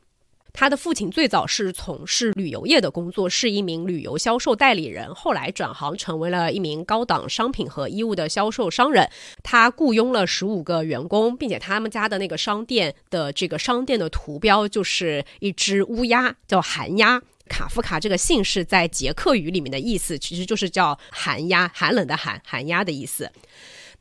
[0.53, 9.09] 他的父亲最早是从事旅游业的工作，是一名旅游销售代理人，后来转行成为了一名高档商品和衣物的销售商人。
[9.41, 17.19] 他雇佣了十五个员工，并且他们家的那个商店的这个商店的图标就是一只乌鸦，叫寒鸦。
[17.49, 23.29] 卡夫卡这个姓氏在捷克语里面的意思其实就是叫寒鸦，寒冷的寒，寒鸦的意思。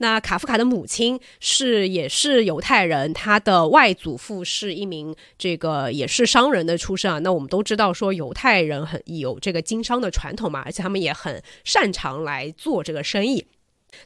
[0.03, 7.21] 那卡夫卡的母亲是也是犹太人，他的外祖父是一名这个也是商人的出身啊。
[7.21, 13.47] 那我们都知道说犹太人很有这个经商的传统嘛，而且他们也很擅长来做这个生意。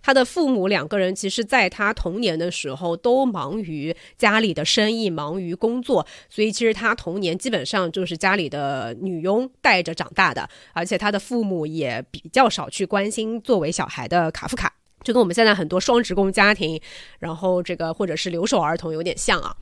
[0.03, 14.75] 他的父母两个人其实在他童年的时候都忙于家里的生意，忙于工作，所以其实他童年基本上就是家里的女佣带着长大的，而且他的父母也比较少去关心作为小孩的卡夫卡。
[15.07, 16.81] 就跟我们现在很多双职工家庭，
[17.21, 19.55] 然后这个或者是留守儿童有点像啊。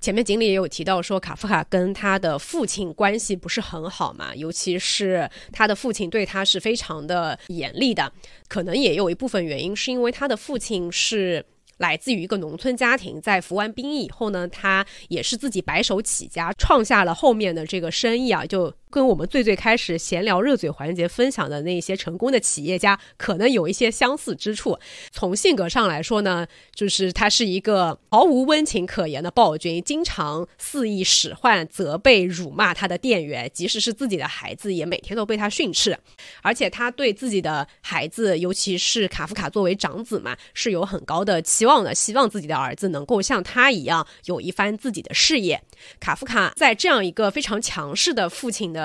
[0.00, 8.10] 前面锦鲤也有提到说，卡夫卡跟他的父亲关系不是很好嘛，尤其是他的父亲对他是非常的严厉的，
[8.48, 11.44] 可能也有一部分原因是因为他的父亲是。
[11.78, 24.78] 来自于一个农村家庭，在服完兵役以后呢，他也是自己白手起家，创下了后面的这个生意啊，就跟我们最最开始闲聊热嘴环节分享的那些成功的企业家，可能有一些相似之处。
[25.10, 35.98] 从性格上来说呢，就是他是一个毫无温情可言的暴君，经常肆意使唤、责备、辱骂他的店员，即使是自己的孩子，也每天都被他训斥。
[36.42, 41.78] 而且他对自己的孩子，尤其是卡夫卡作为长子嘛，是有很高的期望。
[41.78, 45.62] 的希望自己的儿子能够像他一样有一番自己的事业。
[46.00, 48.77] 卡夫卡在这样一个非常强势的父亲的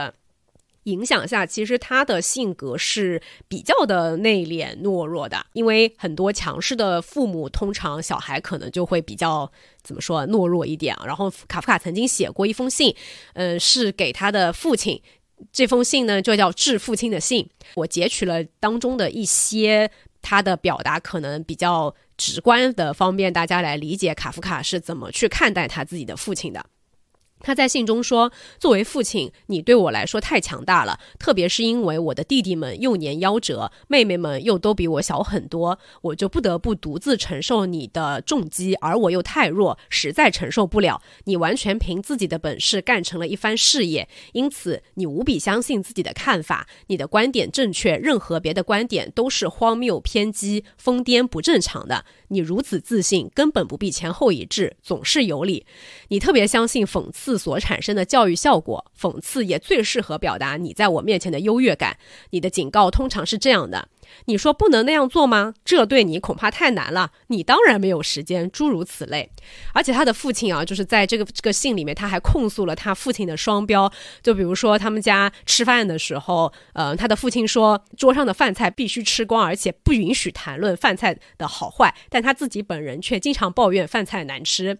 [0.83, 5.45] 影响下，其实他的性格是比较的内敛懦弱的。
[5.53, 9.51] 因为很多强势的父母，通常小孩可能就会比较
[9.83, 10.95] 怎么说懦弱一点。
[11.05, 12.95] 然后卡夫卡曾经写过一封信，
[13.33, 15.01] 嗯，是给他的父亲。
[15.51, 17.49] 这封信呢，就叫致父亲的信。
[17.75, 19.89] 我截取了当中的一些
[20.21, 21.93] 他的表达，可能比较。
[22.15, 26.63] 直观的方便大家来理解卡夫卡是怎么去看待他自己的父亲的。
[27.43, 41.01] 他在信中说：“作为父亲，你对我来说太强大了，特别是因为我的弟弟们幼年夭折，妹妹们又都比我小很多，我就不得不独自承受你的重击，而我又太弱，实在承受不了。
[41.25, 52.05] 你完全凭自己的本事干成了一番事业，因此你无比相信自己的看法，你的观点正确，任何别的观点都是荒谬、偏激、疯癫、不正常的。
[52.33, 55.65] 你如此自信，根本不必前后一致，总是有理。
[56.07, 61.97] 你特别相信讽刺。”所产生的教育效果，讽刺也最适合表达你在我面前的优越感。
[62.29, 63.89] 你的警告通常是这样的。
[64.25, 65.53] 你说不能那样做吗？
[65.65, 67.11] 这对你恐怕太难了。
[67.27, 69.29] 你当然没有时间，诸如此类。
[69.73, 73.91] 而且他的父亲啊，就是在这个这个信里面，他还控诉了他父亲的双标。
[74.21, 81.93] 就比如说他们家吃饭的时候，呃，他的父亲说桌上的饭菜必须吃光，而且不允许谈论饭菜的好坏。
[82.09, 84.77] 但他自己本人却经常抱怨饭菜难吃。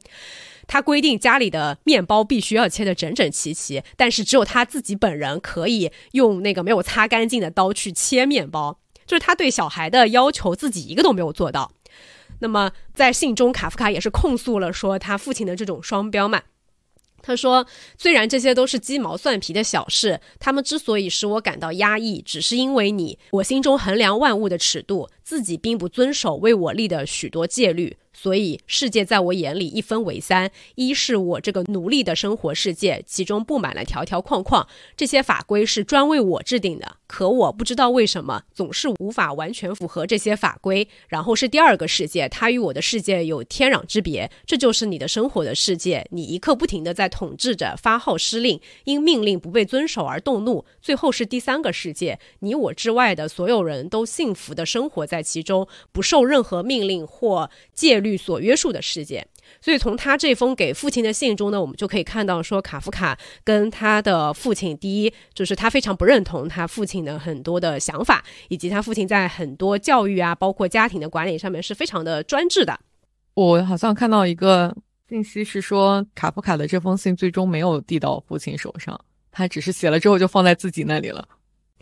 [0.65, 8.79] 他规定家里的面包必须要切得整整齐齐，但是只有他自己本人可以用那个没有擦干净的刀去切面包。
[9.05, 11.71] 就是他对小孩的要求，自己一个都没有做到。
[12.39, 16.41] 那么在信中，卡夫卡也是控诉了说他父亲的这种双标嘛。
[17.25, 17.65] 他说
[17.97, 40.87] ：“虽然这些都是鸡毛蒜皮的小事，他们之所以使我感到压抑，只是因为你，我心中衡量万物的尺度，自己并不遵守为我立的许多戒律。”所以，世界在我眼里一分为三：一是我这个奴隶的生活世界，其中布满了条条框框，这些法规是专为我制定的，可我不知道为什么总是无法完全符合这些法规。
[41.07, 50.63] 然后是第二个世界，它与我的世界有天壤之别，这就是你的生活的世界，你一刻不停地在统治着，发号施令，因命令不被遵守而动怒。
[50.83, 58.02] 最后是第三个世界，你我之外的所有人都幸福地生活在其中，不受任何命令或戒。
[58.03, 59.25] 律所约束的世界，
[59.61, 72.79] 所以从他这封给父亲的信中呢，我们就可以看到，说卡夫卡跟他的父亲，第一就是他非常不认同他父亲的很多的想法，以及他父亲在很多教育啊，包括家庭的管理上面是非常的专制的。
[73.33, 74.75] 我好像看到一个
[75.09, 78.99] 信息是说，卡夫卡的这封信最终没有递到父亲手上，
[79.31, 81.27] 他只是写了之后就放在自己那里了。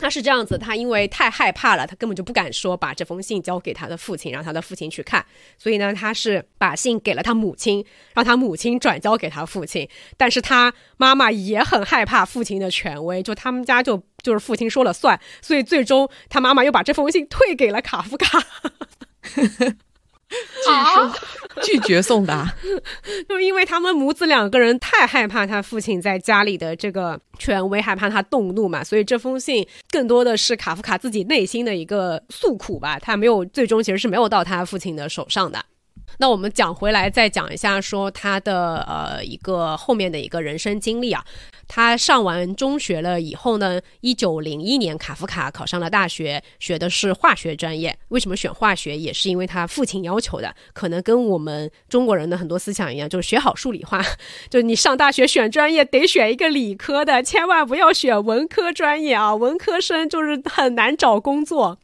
[0.01, 5.25] 他是这样子，他因为太害怕了，他根本就不敢说把这封信交给他的父亲，让他的父亲去看。
[5.57, 9.87] 所以呢，他是把信给了他母亲，让他母亲转交给他父亲。
[10.17, 15.19] 但是他妈妈也很害怕父亲的权威，就他们家就就是父亲说了算。
[15.41, 18.41] 所以最终他妈妈又把这封信退给了卡夫卡。
[21.63, 22.53] 拒绝送达，
[23.27, 35.63] 就因为他们母子两个人太害怕他父亲在家里的这个权威，害怕他动怒嘛，所以这封信更多的是卡夫卡自己内心的一个诉苦吧，他没有最终其实是没有到他父亲的手上的。
[36.17, 41.23] 那我们讲回来再讲一下，说他的呃一个后面的一个人生经历啊。
[41.73, 47.97] 他上完中学了以后呢，一九零一年卡夫卡考上了大学，学的是化学专业。
[48.09, 48.97] 为什么选化学？
[48.97, 54.03] 也是因为他父亲要求的，可能跟我们中国人的很多思想一样，就是学好数理化。
[54.51, 59.33] 就你上大学选专业得选一个理科的，千万不要选文科专业啊！
[59.33, 61.79] 文科生就是很难找工作。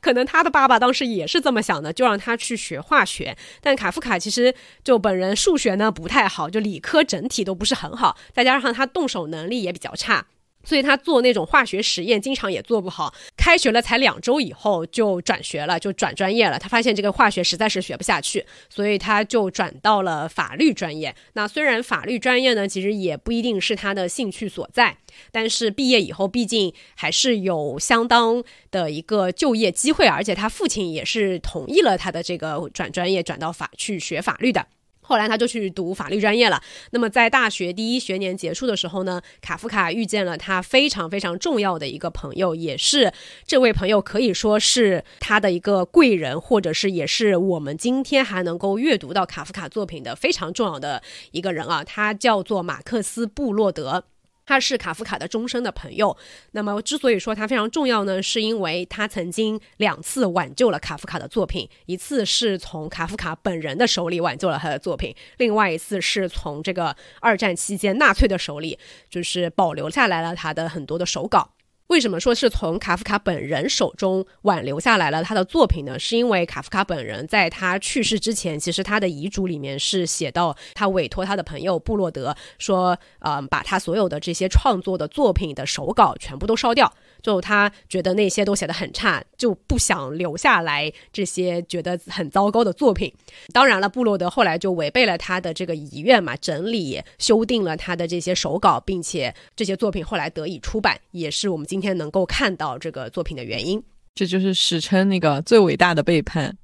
[0.00, 3.36] 可能他的爸爸当时也是这么想的，就让他去学化学。
[3.60, 9.27] 但卡夫卡其实就本人数学呢不太好，就理科整体都不是很好，再加上他动手。
[9.28, 10.26] 能力也比较差，
[10.64, 13.14] 所以他做那种化学实验经常也做不好。
[13.36, 16.58] 开学了才两周以后就转学了，就转专业了。
[16.58, 21.14] 他发现这个化学实在是学不下去，所以他就转到了法律专业。
[21.32, 24.98] 那虽然法律专业呢，其实也不一定是他的兴趣所在，
[25.32, 34.66] 但是毕业以后毕竟还是有相当的一个就业机会，而且他父亲也是同意了他的这个转专业，转到法去学法律的。
[35.08, 36.62] 后来他就去读法律专业了。
[36.90, 43.10] 那么在大学第一学年结束的时候呢，卡夫卡遇见了他非常非常重要的一个朋友，也是
[43.46, 54.04] 这位朋友可以说是他的一个贵人，或者是也是我们今天还能够阅读到卡夫卡作品的非常重要的一个人啊，他叫做马克思·布洛德。
[54.48, 56.16] 他是卡夫卡的终身的朋友。
[56.52, 68.78] 那么，之所以说他非常重要呢，是因为他曾经两次挽救了卡夫卡的作品，一次是从卡夫卡本人的手里挽救了他的作品，另外一次是从这个二战期间纳粹的手里，
[69.10, 71.50] 就是保留下来了他的很多的手稿。
[71.88, 75.98] 为什么说是从卡夫卡本人手中挽留下来了他的作品呢？
[75.98, 86.92] 是因为卡夫卡本人在他去世之前，其实他的遗嘱里面是写到，他委托他的朋友布洛德说，呃，把他所有的这些创作的作品的手稿全部都烧掉。
[87.22, 93.12] 就他觉得那些都写得很差，就不想留下来这些觉得很糟糕的作品。
[93.52, 103.82] 当然了，布洛德后来就违背了他的这个遗愿嘛，整理修订了他的这些手稿，并且这些作品后来得以出版，也是我们今天能够看到这个作品的原因。
[104.14, 106.56] 这就是史称那个最伟大的背叛，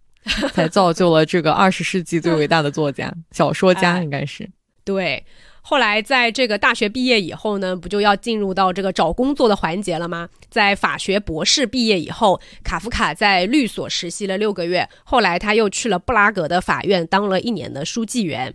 [0.53, 4.49] 才造就了这个二十世纪最伟大的作家、小说家， 应该是
[4.85, 5.25] 对。
[5.67, 10.29] 后来，在这个大学毕业以后呢，不就要进入到这个找工作的环节了吗？
[10.51, 18.55] 在法学博士毕业以后，卡夫卡在律所实习了六个月，后来他又去了布拉格的法院当了一年的书记员。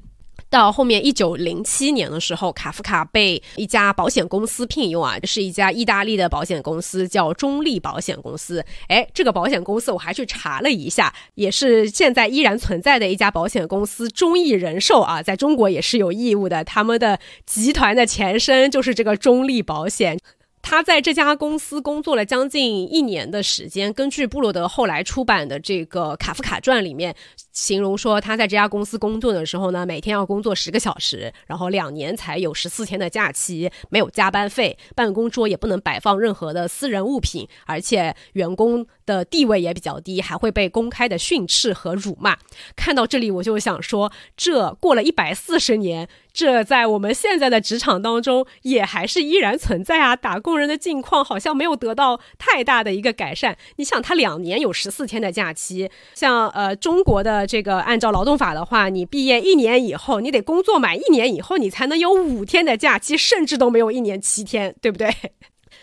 [0.50, 8.64] 到后面一九零七年的时候，卡夫卡被一家保险公司聘用啊，是一家意大利的保险公司，叫中立保险公司。
[8.88, 16.64] 哎，这个保险公司我还去查了一下，也是现在依然存在的一家保险公司——中意人寿啊，在中国也是有义务的。
[16.64, 20.20] 他们的集团的前身就是这个中立保险。
[20.62, 23.91] 他在这家公司工作了将近一年的时间。
[23.93, 27.16] 根据布罗德后来出版的这个《卡夫卡传》里面
[27.51, 42.38] 形容说，他在这家公司工作的时候呢，每天要工作十个小时，然后两年才有十四天的假期，没有加班费，办公桌也不能摆放任何的私人物品，而且员工的地位也比较低，还会被公开的训斥和辱骂。
[42.76, 46.07] 看到这里，我就想说，这过了一百四十年。
[46.40, 50.16] 这在我们现在的职场当中也还是依然存在啊。
[50.16, 53.58] 打工人的境况好像没有得到太大的一个改善。
[53.76, 65.14] 你想，他两年有十四天的假期，像呃中国的这个按照劳动法的话，你毕业一年以后，你得工作满一年以后，你才能有五天的假期，甚至都没有一年七天，对不对？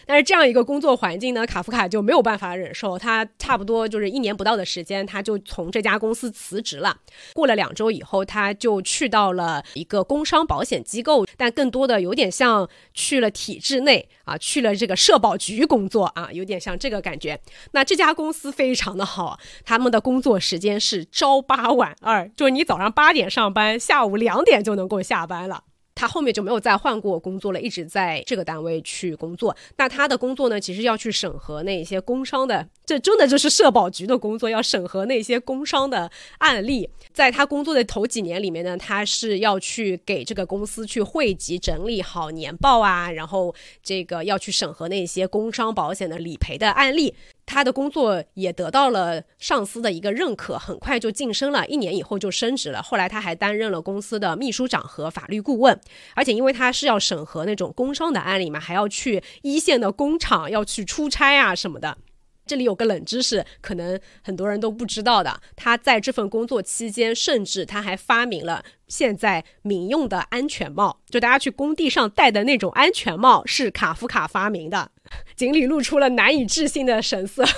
[0.07, 2.97] 但是这样一个工作环境呢，卡夫卡就没有办法忍受。
[2.99, 6.97] 他差不多就是一年不到的时间，他就从这家公司辞职了。
[7.35, 17.41] 过了两周以后，他就去到了一个工伤保险机构，但更多的有点像去了体制内啊，去了这个社保局工作啊，有点像这个感觉。
[17.73, 25.65] 那这家公司非常的好，他们的工作时间是朝八晚二，就是你早上八点上班，下午两点就能够下班了。
[25.97, 29.57] 他后面就没有再换过工作了，一直在这个单位去工作。
[29.79, 36.89] 那他的工作呢，其实要去审核那些工伤的，这真的就是社保局的工作，要审核那些工伤的案例。
[37.15, 47.15] 在他工作的头几年里面呢，他是要去给这个公司去汇集整理好年报啊，然后这个要去审核那些工伤保险的理赔的案例。
[47.47, 52.83] 他的工作也得到了上司的一个认可，很快就晋升了，一年以后就升职了。
[52.83, 55.81] 后来他还担任了公司的秘书长和法律顾问，
[56.15, 61.97] 而且因为他是要审核那种工伤的案例嘛，还要去一线的工厂要去出差啊什么的。
[62.45, 65.41] 这里有个冷知识，可能很多人都不知道的。
[65.57, 74.93] 他在这份工作期间，甚至他还发明了现在民用的安全帽，就大家去工地上戴的那种安全帽，是卡夫卡发明的。
[75.37, 77.45] 锦鲤露出了难以置信的神色。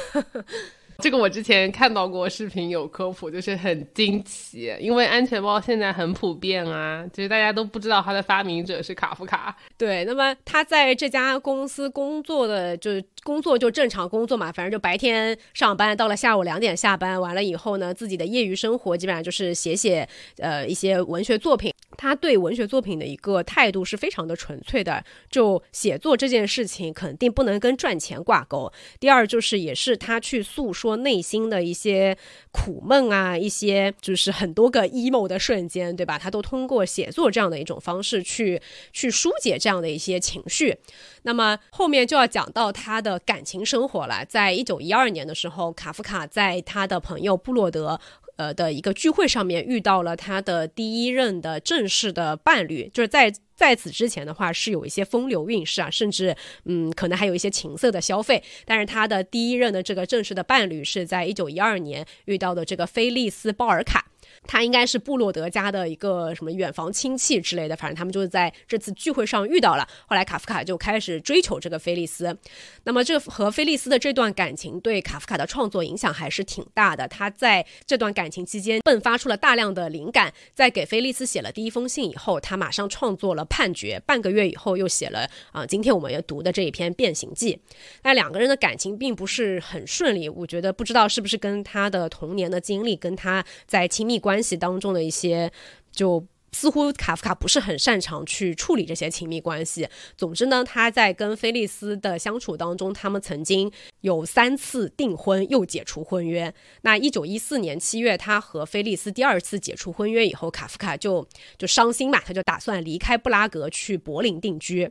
[1.00, 9.56] 这个我之前看到过视频有科普，就是很惊奇，因为安全帽现在很普遍啊，就是大家都不知道它的发明者是卡夫卡。
[9.76, 21.72] 对，那么他在这家公司工作的，就是工作就正常工作嘛，反正就白天上班，到了下午两点下班，完了以后呢，自己的业余生活基本上就是写写呃一些文学作品。
[21.98, 28.72] 他对文学作品的一个态度是非常的纯粹的，就写作这件事情肯定不能跟赚钱挂钩。
[28.98, 32.16] 第二就是也是他去诉说内心的一些
[32.52, 36.16] 苦闷啊，一些就是很多个 emo 的瞬间，对吧？
[36.16, 40.78] 他都通过写作这样的一种方式去去疏解这样的一些情绪。
[41.22, 44.24] 那么后面就要讲到他的感情生活了。
[44.24, 48.00] 在一九一二年的时候，卡夫卡在他的朋友布洛德。
[48.38, 56.34] 呃的一个聚会上面遇到了他的第一任的正式的伴侣，就是在在此之前的话是有一些风流韵事啊，甚至
[56.64, 58.42] 嗯可能还有一些情色的消费。
[58.64, 64.06] 但是他的第一任的这个正式的伴侣是在一九一二年遇到的这个菲利斯鲍尔卡。
[64.48, 69.86] 他应该是布洛德家的一个什么远房亲戚之类的，反正他们就是在这次聚会上遇到了。
[70.06, 72.36] 后来卡夫卡就开始追求这个菲利斯。
[72.84, 77.06] 那么这和菲利斯的这段感情对卡夫卡的创作影响还是挺大的。
[77.06, 80.32] 他在这段感情期间迸发出了大量的灵感。
[80.54, 83.98] 在给菲利斯写了第一封信以后，他马上创作了《判决》。
[84.06, 87.54] 半个月以后又写了啊，今天我们要读的这一篇《变形记》。
[88.02, 94.37] 那两个人的感情并不是很顺利，我觉得不知道是不是跟他的童年的经历，跟他在亲密关。
[94.38, 95.50] 关系当中的一些，
[95.90, 99.88] 就似乎卡夫卡不是很擅长去处理这些亲密关系。
[100.16, 103.68] 总之呢，他在跟菲利斯的相处当中，他们曾经
[104.02, 106.54] 有三次订婚又解除婚约。
[106.82, 111.26] 那一九一四年七月，他和菲利斯第二次解除婚约以后，卡夫卡就
[111.58, 114.88] 就伤心嘛，他就打算离开布拉格去柏林定居。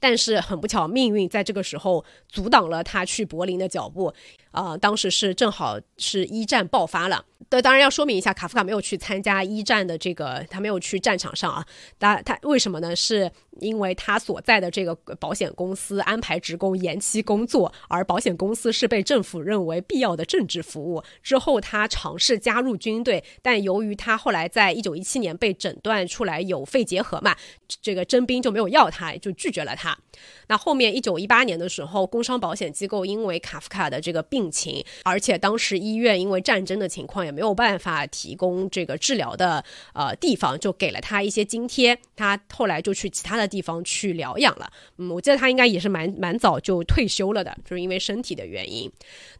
[0.00, 4.12] 但是很不巧，命运在这个时候阻挡了他去柏林的脚步。
[4.50, 7.24] 啊，当时是正好是一战爆发了。
[7.50, 11.66] 对，当然要说明一下，卡夫卡没有去参加一战的这个，他没有去战场上啊。
[11.98, 12.94] 他他为什么呢？
[12.94, 13.30] 是
[13.60, 21.02] 因为他所在的这个保险公司安排职工延期工作，而保险公司是被政府认为必要的政治服务。
[21.20, 27.36] 之后他尝试加入军队，但由于他后来在一九一七年被诊断出来有肺结核嘛，
[27.82, 29.98] 这个征兵就没有要他，就拒绝了他。
[30.46, 34.44] 那后面一九一八年的时候，工伤保险机构因为卡夫卡的这个病。
[34.54, 39.64] 情，而且当时医院因为战争的情况也没有办法提供这个治疗的
[39.94, 41.98] 呃地方，就给了他一些津贴。
[42.14, 44.70] 他后来就去其他的地方去疗养了。
[44.98, 48.88] 嗯，我记得他应该也是蛮蛮早就退休了的，就是因为身体的原因。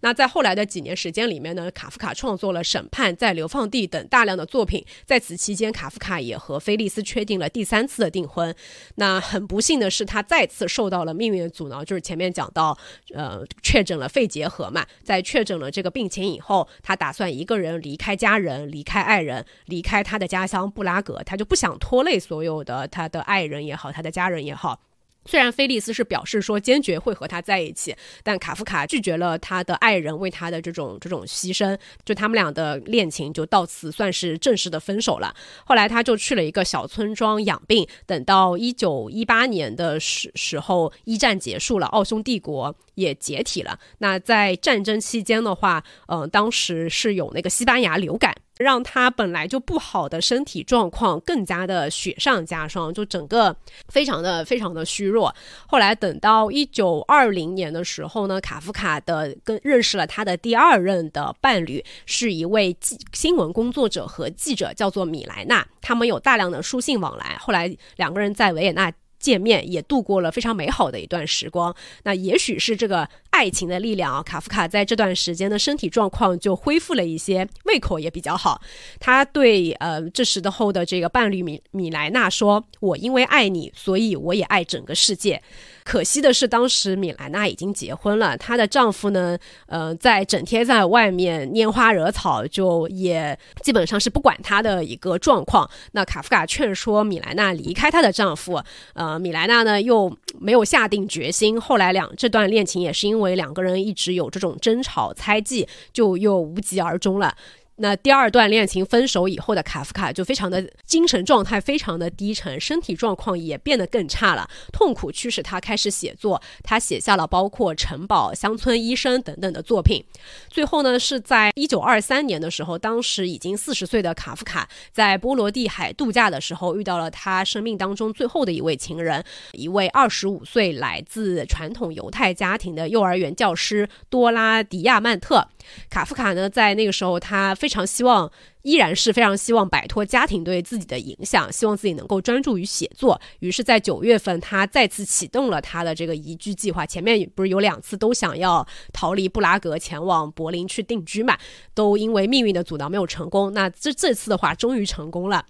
[0.01, 4.85] 那在后来的几年时间里面呢，卡夫卡创作了《审判》在流放地等大量的作品。
[5.05, 8.53] 在此期间，卡夫卡也和菲利斯确定了第三次的订婚。
[8.97, 12.77] 那很不幸的是，他再次受到了命运的阻挠，就是前面讲到，
[13.15, 14.85] 呃，确诊了肺结核嘛。
[15.03, 21.23] 在确诊了这个病情以后，他打算一个人离开家人、离开爱人、离开他的家乡布拉格。
[21.25, 24.81] 他就不想拖累所有的他的爱人也好，他的家人也好。
[25.27, 35.35] 虽然菲利斯是表示说坚决会和他在一起，但卡夫卡拒绝了他的爱人为他的这种这种牺牲，就他们俩的恋情就到此算是正式的分手了。
[35.65, 43.79] 后来他就去了一个小村庄养病，等到一九一八年的时时候，一战结束了，奥匈帝国也解体了。
[43.99, 48.35] 那在战争期间的话，嗯，当时是有那个西班牙流感。
[48.59, 53.55] 让他本来就不好的身体状况更加的雪上加霜，就整个
[53.89, 55.35] 非常的非常的虚弱。
[55.67, 65.67] 后来等到一九二零年的时候呢，卡夫卡的跟认识了他的第二任的伴侣，是一位记新闻工作者和记者，叫做米莱娜。
[65.81, 67.37] 他们有大量的书信往来。
[67.41, 68.93] 后来两个人在维也纳。
[69.25, 71.75] 见面也度过了非常美好的一段时光。
[72.03, 78.61] 那也许是这个爱情的力量啊，卡夫卡在这段时间的身体状况就恢复了一些，胃口也比较好。
[79.01, 85.41] 他对呃这时的后的这个伴侣米米莱娜说：“我因为爱你，所以我也爱整个世界。”
[85.85, 95.69] 可惜的是，当时米莱娜已经结婚了，她的丈夫呢，呃，在整天在外面拈花惹草，就也基本上是不管她的一个状况。
[95.93, 98.61] 那卡夫卡劝说米莱娜离开她的丈夫，
[98.95, 100.11] 呃，米莱娜呢又
[100.41, 101.61] 没有下定决心。
[101.61, 107.37] 后来两这段恋情也是因为两个人一直有这种争吵猜忌，就又无疾而终了。
[107.77, 120.05] 那第二段恋情分手以后的卡夫卡就非常的精神状态非常的低沉，身体状况也变得更差了，痛苦驱使他开始写作，他写下了包括《城堡》《乡村医生》等等的作品。
[120.49, 135.49] 最后呢，是在一九二三年的时候，当时已经四十岁的卡夫卡在波罗的海度假的时候，遇到了他生命当中最后的一位情人，一位二十五岁来自传统犹太家庭的幼儿园教师多拉迪亚曼特。
[135.91, 138.31] 卡夫卡呢，在那个时候，他非常希望，
[138.63, 143.21] 依然是非常希望摆脱家庭对自己的影响，希望自己能够专注于写作。
[143.41, 146.85] 于是，在九月份，他再次启动了他的这个移居计划。
[146.87, 151.37] 前面不是有两次都想要逃离布拉格，前往柏林去定居嘛，
[151.75, 153.53] 都因为命运的阻挠没有成功。
[153.53, 155.45] 那这这次的话，终于成功了。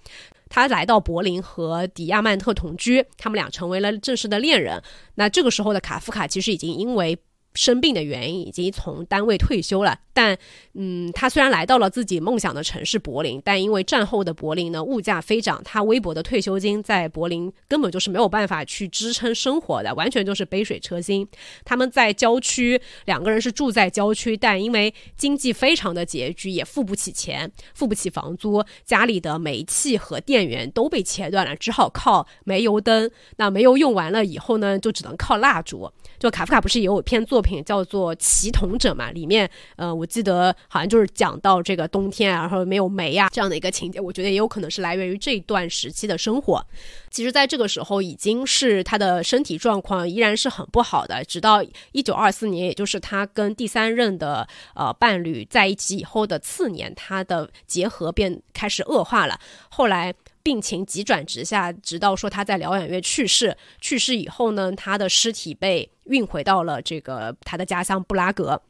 [0.48, 4.82] 他来到柏林和迪亚曼特同居，他们俩成为了正式的恋人。
[5.16, 7.18] 那这个时候的卡夫卡其实已经因为。
[7.54, 9.98] 生病的原因，已经从单位退休了。
[10.12, 10.36] 但，
[10.74, 21.26] 嗯，他虽然来到了自己梦想的城市柏林，但因为战后的柏林呢，物价飞涨，他微薄的退休金在柏林根本就是没有办法去支撑生活的，完全就是杯水车薪。
[21.64, 33.10] 他们在郊区，两个人是住在郊区，但因为经济非常的拮据，也付不起钱，付不起房租，家里的煤气和电源都被切断了，只好靠煤油灯。
[33.36, 35.90] 那煤油用完了以后呢，就只能靠蜡烛。
[36.20, 39.10] 就卡夫卡不是也有一篇作品叫做《祈祷者》嘛？
[39.12, 44.00] 里面，呃，我记得好像就是讲到这个冬天，然后没有煤呀这样的一个情节。
[44.00, 46.66] 我觉得也有可能是来源于这段时期的生活。
[47.10, 51.22] 其实，在这个时候，已经是他的身体状况依然是很不好的。
[51.24, 59.38] 直到一九二四年，也就是他跟第三任的呃伴侣在一起以后的次年，他的结核便开始恶化了。
[59.68, 60.14] 后来。
[60.44, 63.56] 病情急转直下，直到说他在疗养院去世。
[63.80, 68.60] 去世以后呢，他的尸体被运回到了这个他的家乡布拉格。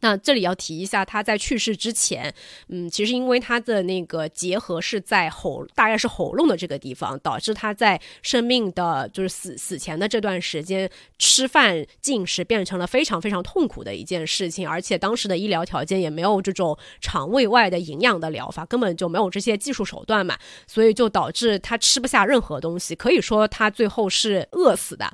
[0.00, 2.32] 那这里要提一下，他在去世之前，
[2.68, 10.88] 嗯，其实因为他的那个结核是在喉，大概是喉咙的这个地方，导致他在生命的就是死死前的这段时间，
[11.18, 25.10] 吃饭进食变成了非常非常痛苦的一件事情，而且当时的医疗条件也没有这种肠胃外的营养的疗法，根本就没有这些技术手段嘛，所以就导致他吃不下任何东西，可以说他最后是饿死的。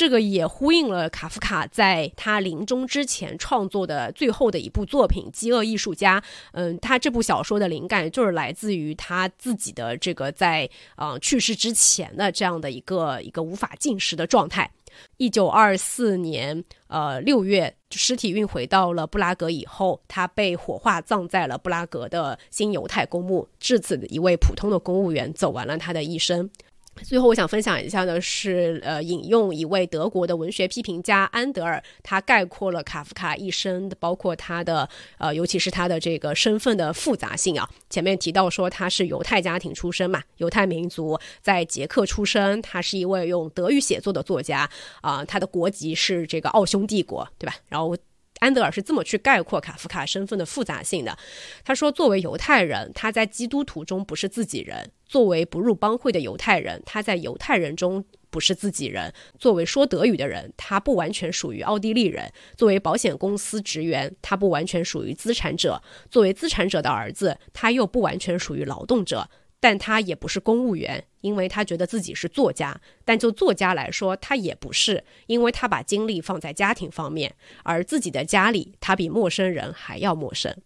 [0.00, 6.18] 这个也呼应了卡夫卡在他临终之前创作的最后的一部作品《饥饿艺术家》。
[6.52, 14.70] 嗯，他这部小说的灵感就是来自于他自己的这个在呃去世之前的这样的一个一个无法进食的状态。
[15.18, 23.46] 一九二四年呃六月，尸体运回到了布拉格以后，他被火化葬在了布拉格的新犹太公墓。
[23.58, 26.48] 至此，一位普通的公务员走完了他的一生。
[26.96, 34.86] 最后，我想分享一下的是，呃，引用一位德国的文学批评家安德尔，他概括了卡夫卡一生，包括他的，
[35.16, 37.66] 呃，尤其是他的这个身份的复杂性啊。
[37.88, 44.68] 前面提到说他是犹太家庭出身嘛，犹太民族在捷克出生，他是一位用德语写作的作家
[45.00, 47.54] 啊，他的国籍是这个奥匈帝国，对吧？
[47.68, 47.96] 然后。
[48.40, 51.16] 安德尔是这么去概括卡夫卡身份的复杂性的。
[51.64, 65.80] 他说：“作为犹太人，他在基督徒中不是自己人；作为不入帮会的犹太人，他在犹太人中不是自己人；作为说德语的人，他不完全属于奥地利人；作为保险公司职员，他不完全属于资产者；
[66.10, 69.28] 作为资产者的儿子，他又不完全属于劳动者。”
[69.60, 72.80] 但他也不是公务员，因为他觉得自己是作家。
[73.04, 80.56] 但就作家来说，他也不是，因为他把精力放在家庭方面，而自己的家里，他比陌生人还要陌生。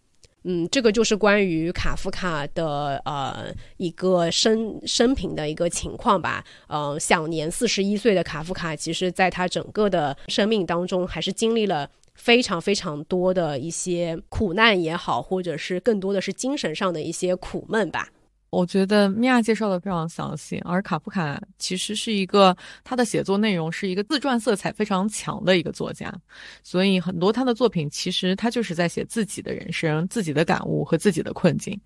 [0.47, 3.47] 嗯，这个就是关于卡夫卡的呃
[3.79, 6.45] 一个生生平的一个情况吧。
[6.69, 18.11] 呃，享年四十一岁的卡夫卡，其实在他整个的生命当中，还是经历了非常非常多的一些苦难也好，或者是更多的是精神上的一些苦闷吧。
[18.55, 26.13] 我觉得米娅介绍的非常详细，而卡夫卡其实是一个他的写作内容是一个自传色彩非常强的一个作家，
[26.63, 31.79] 所以很多他的作品其实他就是在写自己的人生、自己的感悟和自己的困境，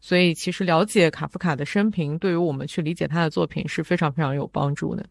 [0.00, 5.06] 所以其实了解卡夫卡的生平，对于我们去理解他的作品是非常非常有帮助的。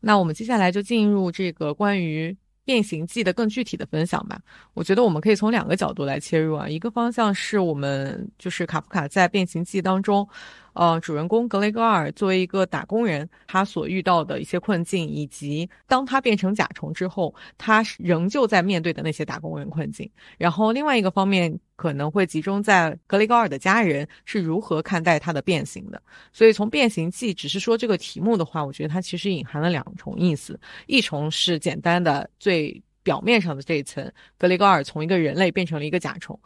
[0.00, 2.36] 那我们接下来就进入这个关于。
[2.64, 4.40] 变形记的更具体的分享吧，
[4.74, 6.68] 我觉得我们可以从两个角度来切入啊。
[6.68, 10.28] 一个方向是我们就是卡夫卡在变形记当中，
[10.74, 20.10] 呃，主人公格雷戈尔作为一个打工人，他所遇到的一些困境，以及当他变成甲虫之后，他仍旧在面对的那些打工人困境。
[20.38, 26.00] 然后另外一个方面可能会集中在格雷戈尔的家人是如何看待他的变形的。
[26.32, 32.82] 所以从变形记只是说这个题目的话，我觉得它其实隐含了两重意思，一重是简单的最。
[33.02, 36.38] 表面上的这一层，格雷高尔从一个人类变成了一个甲虫。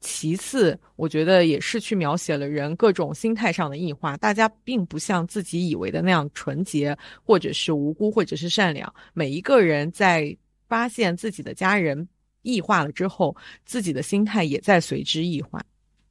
[0.00, 4.16] 其次，我觉得也是去描写了人各种心态上的异化。
[4.16, 8.92] 大家并不像自己以为的那样纯洁，或者是无辜，或者是善良。
[9.12, 10.34] 每一个人在
[10.68, 12.08] 发现自己的家人
[12.42, 13.36] 异化了之后，
[13.66, 15.62] 自己的心态也在随之异化。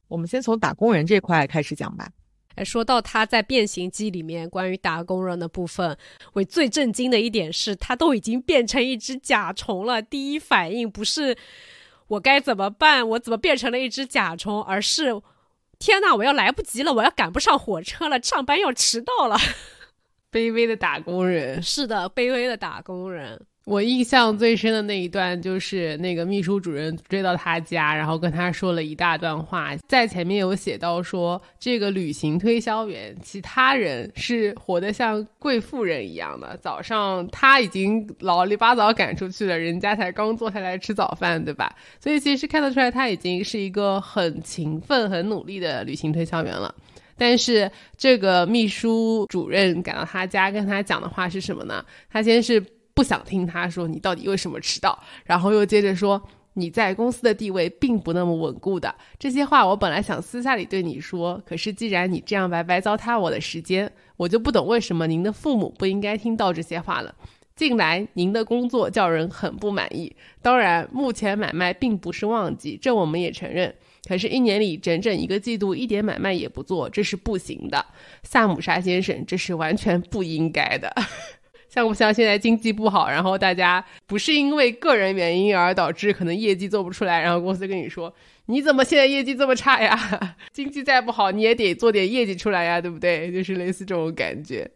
[0.06, 2.08] 我们先从打工人这块开始讲吧。
[2.64, 5.96] 说到他在《变形记》里面关于打工人的部分，
[6.32, 10.02] 我最震惊的一点是他都已经变成一只甲虫了。
[10.02, 11.34] 第一反应不是
[12.10, 15.20] 我该怎么办，我怎么变成了一只甲虫，而是
[15.78, 19.38] 天哪，我要来不及了，我要赶不上火车了，上班要迟到了。
[20.32, 23.40] 卑微的打工人，是的，卑微的打工人。
[23.70, 29.76] 我印象最深的那一段，就是那个秘书主任追到他家，然后跟他说了一大段话。
[29.86, 36.58] 在前面有写到说，这个旅行推销员，其他人是活得像贵妇人一样的。
[36.60, 41.72] 早上他已经老里八早赶出去了，人家才刚坐下来吃早饭，对吧？
[42.00, 46.74] 所以其实看得出来，他已经是一个很勤奋、很努力的旅行推销员了。
[47.16, 51.84] 但是这个秘书主任赶到他家，跟他讲的话是什么呢？
[52.10, 52.60] 他先是。
[53.00, 56.22] 不想听他说你到底为什么迟到，然后又接着说
[56.52, 67.14] 你在公司的地位并不那么稳固的这些话，我本来想私下里对你说，可是既然你这样白白糟蹋我的时间，我就不懂为什么您的父母不应该听到这些话了。
[67.56, 73.74] 近来您的工作叫人很不满意，当然目前买卖并不是旺季，这我们也承认。
[74.06, 77.82] 可是，一年里整整一个季度一点买卖也不做，这是不行的。
[78.24, 80.92] 萨姆沙先生，这是完全不应该的。
[81.72, 88.12] 像不像现在经济不好，然后大家不是因为个人原因而导致可能业绩做不出来，然后公司跟你说
[88.46, 89.96] 你怎么现在业绩这么差呀？
[90.52, 93.30] 经济再不好你也得做点业绩出来呀，对不对？
[93.32, 94.68] 就是类似这种感觉。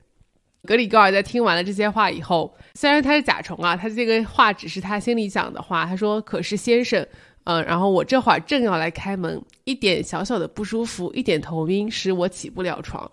[0.66, 5.84] 格里高尔在听完了这些话以后，虽然他是甲虫啊，他这个话只是他心里想的话。
[5.84, 7.06] 他说：“可是先生，
[7.44, 13.10] 嗯，然后我这会儿正要来开门，一点小小的不舒服，一点头晕，使我起不了床。”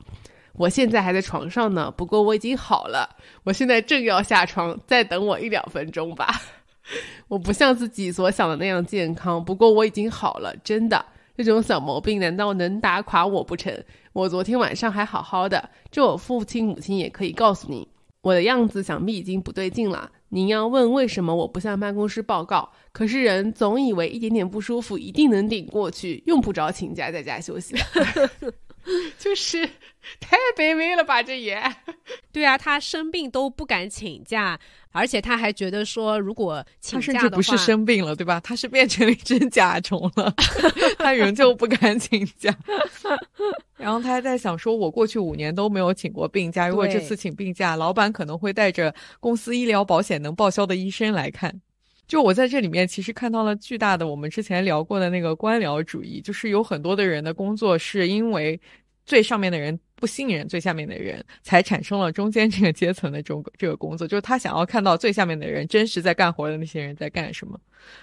[0.54, 3.10] 我现在还在床上呢，不过我已经好了。
[3.44, 6.42] 我现在正要下床，再等我一两分钟吧。
[7.28, 11.06] 我不像自己所想的那样健康，不过我已经好了，真的。
[11.38, 13.74] 这种小毛病难道能打垮我不成？
[14.14, 17.88] 我昨天晚上还好好的，这我父亲母亲也可以告诉你。
[18.22, 20.12] 我的样子想必已经不对劲了。
[20.30, 22.70] 您要问为什么我不向办公室报告？
[22.92, 27.76] 可是人总以为一点点不舒服一定能顶过去，用不着请假在家休息。
[29.18, 29.68] 就是
[30.20, 31.62] 太卑微了吧，这也
[32.32, 34.60] 对啊，他生病都不敢请假，
[34.92, 38.40] 而且他还觉得说，如果请假的话，他甚至不是生病了，对吧？
[38.40, 40.34] 他是变成了一只甲虫了，
[40.98, 42.56] 他仍旧不敢请假。
[43.78, 51.62] 然后他还在想说，我过去五年都没有请过病假，如果这次请病假，老板可能会带着公司医疗保险能报销的医生来看。
[52.08, 58.60] 就我在这里面，其实看到了巨大的我们之前聊过的那个官僚主义，就是有很多的人的工作是因为
[59.06, 64.08] 最上面的人不信任最下面的人，才产生了中间这个阶层的这种这个工作。
[64.08, 67.60] 就是他想要看到最下面的人真实在干活的那些人在干什么。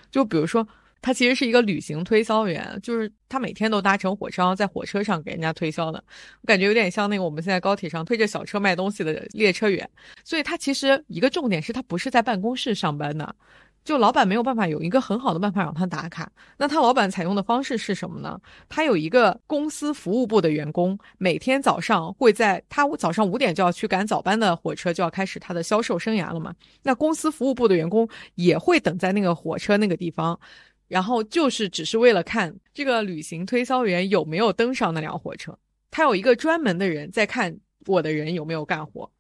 [0.09, 0.67] 就比如说，
[1.03, 6.03] 他其实是一个旅行推销员，就是他每天都搭乘火车，在火车上给人家推销的。
[6.41, 9.89] 我感觉有点像那个我们现在高铁上推着小车卖东西的列车员。
[10.23, 13.35] 所以他其实一个重点是他不是在办公室上班的。
[13.89, 16.31] 就老板没有办法有一个很好的办法让他打卡。
[16.59, 18.39] 那他老板采用的方式是什么呢？
[18.69, 26.55] 他有一个公司服务部的员工，每天早上会在他早上五点就要去赶早班的火车，就要开始他的销售生涯了嘛。
[26.83, 30.39] 那公司服务部的员工也会等在那个火车那个地方，
[30.87, 35.57] 然后就是只是为了看这个旅行推销员有没有登上那辆火车。
[35.91, 39.11] 他有一个专门的人在看我的人有没有干活。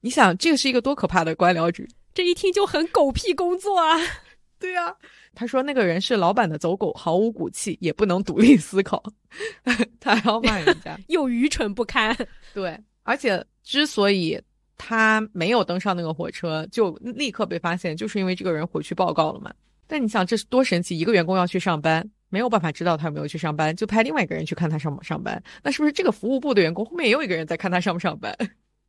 [0.00, 1.86] 你想，这个是一个多可怕的官僚制？
[2.16, 3.94] 这一听就很狗屁工作啊！
[4.58, 4.96] 对呀，
[5.34, 9.02] 他说那个人是老板的走狗，毫无骨气，也不能独立思考，
[10.00, 12.16] 他还要骂人家，又愚蠢不堪。
[12.54, 14.40] 对，而且之所以
[14.78, 19.52] 他没有登上那个火车，就立刻被发现，就是因为这个人回去报告了嘛。
[19.86, 20.98] 但你想，这是多神奇！
[20.98, 25.40] 一个员工要去上班，没有办法知道他有没有去上班，就派另外一个人去看他上不上班。
[25.62, 28.34] 那是不是这个服务部的员工后面也有一个人在看他上不上班？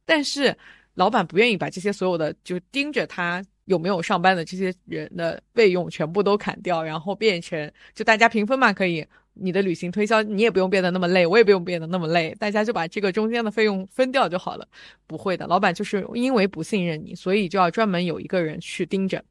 [0.06, 0.58] 但是。
[0.98, 14.68] 老板不愿意把这些所有的就盯着他有没有上班的这些人的费用全部都砍掉，然后变成就大家平分嘛，可以你的旅行推销你也不用变得那么累，我也不用变得那么累，大家就把这个中间的费用分掉就好了。
[15.06, 19.24] 不会的，老板就是因为不信任你，所以就要专门有一个人去盯着。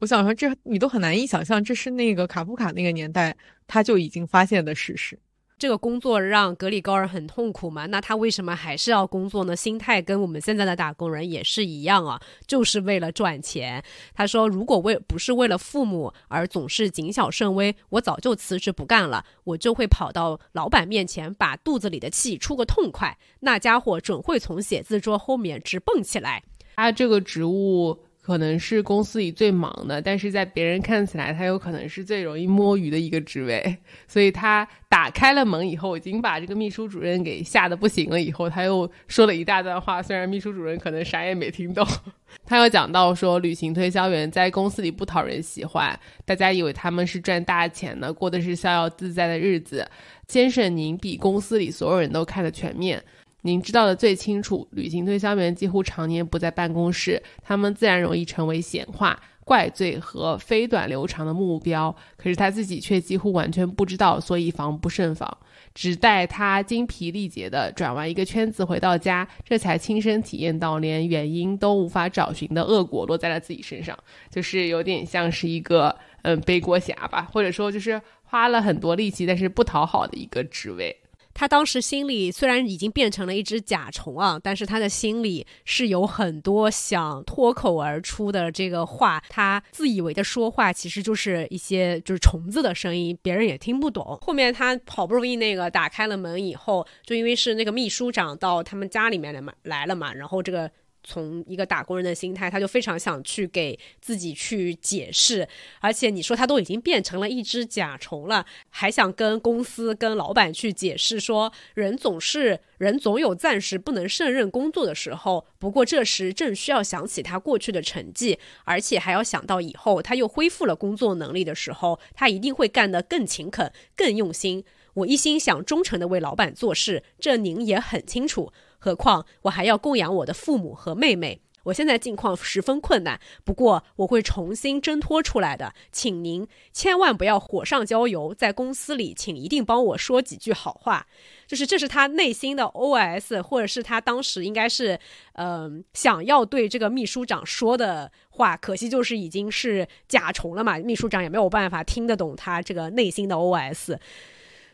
[0.00, 3.34] 我想说，这你都很难以想象，这是那个卡夫卡那个年代
[3.66, 5.18] 他就已经发现的事实。
[5.56, 7.86] 这个工作让格里高尔很痛苦嘛？
[7.86, 9.54] 那他为什么还是要工作呢？
[9.54, 13.82] 心态跟我们现在的打工人也是一样啊，就是为了赚钱。
[14.14, 19.24] 他说：“如果为不是为了父母而总是谨小慎微，我早就辞职不干了。
[19.44, 23.16] 我就会跑到老板面前，把肚子里的气出个痛快。
[23.40, 26.42] 那家伙准会从写字桌后面直蹦起来。
[26.76, 33.76] 他这个职务。”可能是公司里最忙的，但是在别人看起来，他有可能是最容易摸鱼的一个职位。
[34.08, 38.18] 所以他打开了门以后，已经把这个秘书主任给吓得不行了。
[38.18, 41.86] 以后他又说了一大段话，虽然秘书主任可能啥也没听懂。
[42.46, 45.94] 他又讲到说，旅行推销员在公司里不讨人喜欢，
[46.24, 49.86] 大家以为他们是赚大钱的，过的是逍遥自在的日子。
[50.26, 53.04] 先生，您比公司里所有人都看得全面。
[53.46, 61.94] 您知道的最清楚，旅行推销员几乎常年不在办公室，他们自然容易成为显化、怪罪和非短流长的目标。
[62.16, 65.36] 可是他自己却几乎完全不知道，所以防不胜防。
[65.74, 73.94] 只待他精疲力竭地转完一个圈子回到家，这才亲身体验到连原因都无法找寻的恶果落在了自己身上，
[74.30, 80.96] 就是有点像是一个嗯背锅侠吧，或者说就是花了很多力气但是不讨好的一个职位。
[81.34, 89.22] 他当时心里虽然已经变成了一只甲虫啊，但是他的心里是有很多想脱口而出的这个话。
[89.28, 94.16] 他自以为的说话，其实就是一些就是虫子的声音，别人也听不懂。
[94.22, 100.70] 后面他好不容易那个打开了门以后，就因为是那个秘书长到他们家里面来嘛来了嘛，然后这个。
[101.04, 105.46] 从一个打工人的心态，他就非常想去给自己去解释，
[105.80, 124.64] 而且你说他都已经变成了一只甲虫了，还想跟公司、跟老板去解释说，人总是人总有暂时不能胜任工作的时候，不过这时正需要想起他过去的成绩，而且还要想到以后他又恢复了工作能力的时候，他一定会干得更勤恳、更用心。
[124.94, 128.52] 我一心想忠诚的为老板做事，这您也很清楚。
[128.84, 133.18] 何况我还要供养我的父母和妹妹，我现在境况十分困难。
[133.42, 138.34] 不过我会重新挣脱出来的，请您千万不要火上浇油。
[138.34, 141.06] 在公司里，请一定帮我说几句好话。
[141.46, 145.00] 就是这是他内心的 OS，或者是他当时应该是
[145.32, 148.54] 嗯想要对这个秘书长说的话。
[148.54, 153.96] 可惜就是已经是甲虫了嘛，秘书长也没有办法听得懂他这个内心的 OS。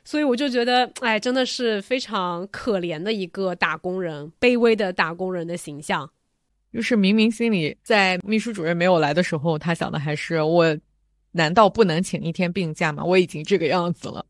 [0.05, 6.11] 所以我就觉得，哎，真的是非常可怜的一个打工人，卑微的打工人的形象。
[6.73, 10.77] 就是明明心里在秘书主任没有来的时候，他想的还是我，
[11.33, 13.05] 难道不能请一天病假吗？
[13.05, 14.25] 我已经这个样子了。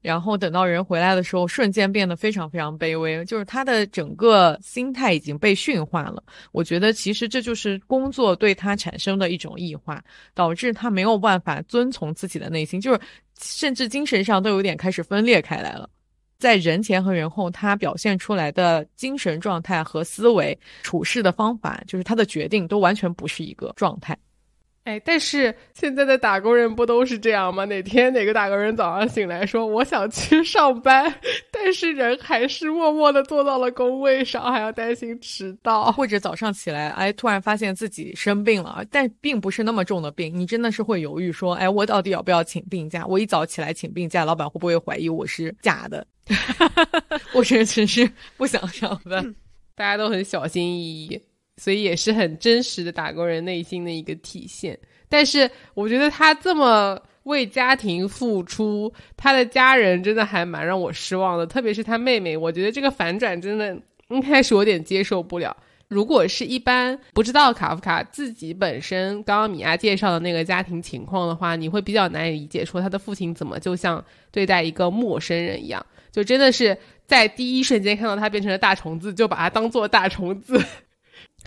[0.00, 6.22] 然后等到人回来的时候，瞬间变得非常非常卑微，就是他的整个心态已经被驯化了。
[6.52, 10.02] 我觉得其实这就是工作对他产生的一种异化，
[10.34, 13.00] 导致他没有办法遵从自己的内心，就是
[13.42, 15.88] 甚至精神上都有点开始分裂开来了。
[16.38, 24.16] 在人前和人后，他表现出来的精神状态和思维、处事的方法，就是他的决定都完全不是一个状态。
[24.84, 27.66] 哎，但是现在的打工人不都是这样吗？
[27.66, 31.14] 哪天哪个打工人早上醒来说我想去上班，
[31.52, 43.04] 但是人还是默默的坐到了工位上，还要担心迟到，或者早上起来，哎，突然发现自己生病了，但并不是那么重的病，你真的是会犹豫说，哎，我到底要不要请病假？
[43.06, 46.06] 我一早起来请病假，老板会不会怀疑我是假的？
[47.34, 49.34] 我真只是不想上班，
[49.74, 51.27] 大家都很小心翼翼。
[51.58, 54.78] 所以也是很真实的打工人内心的一个体现。
[55.10, 63.76] 但是我觉得他这么为家庭付出，他的家人真的还蛮让我失望的，特别是他妹妹，我觉得这个反转真的
[64.08, 65.54] 一开始有点接受不了。
[65.88, 80.62] 如果是一般不知道卡夫卡自己本身刚刚米娅介绍的那个家庭情况的话，你会比较难以理解，说他的父亲怎么就像对待一个陌生人一样，就真的是在第一瞬间看到他变成了大虫子，就把他当做大虫子。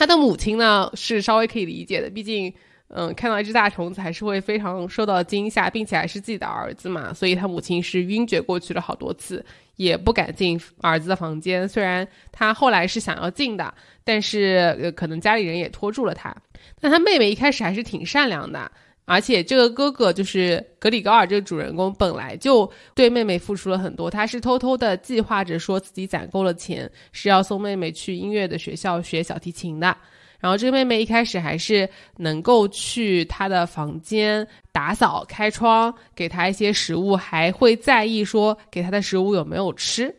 [0.01, 2.51] 他的母亲呢是稍微可以理解的，毕竟。
[2.93, 9.45] 嗯，看到一只大虫子还是会非常受到惊吓，并且还是自己的儿子嘛，所以他母亲是晕厥过去了好多次，
[9.77, 11.65] 也不敢进儿子的房间。
[11.65, 13.73] 虽然他后来是想要进的，
[14.03, 16.35] 但是呃，可能家里人也拖住了他。
[16.81, 18.69] 但他妹妹一开始还是挺善良的，
[19.11, 29.93] 而且这个哥哥就是格里高尔这个主人公本来就对妹妹付出了很多，他是偷偷的计划着说自己攒够了钱是要送妹妹去音乐的学校学小提琴的。
[30.39, 40.15] 然后这个妹妹一开始还是能够去她的房间打扫、开窗，给她一些食物，还会在意说给她的食物有没有吃。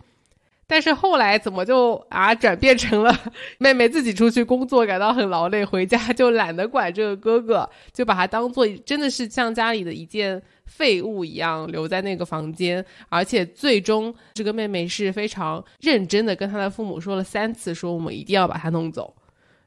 [0.72, 3.14] 但是后来怎么就啊转变成了
[3.58, 12.82] 妹妹自己出去工作，感到很劳累，回家就懒得管这个哥哥，就把他当做真的是像家里的一件废物一样留在那个房间。
[13.10, 19.14] 而且最终这个妹妹是非常认真的跟她的父母说了三次，说我们一定要把他弄走。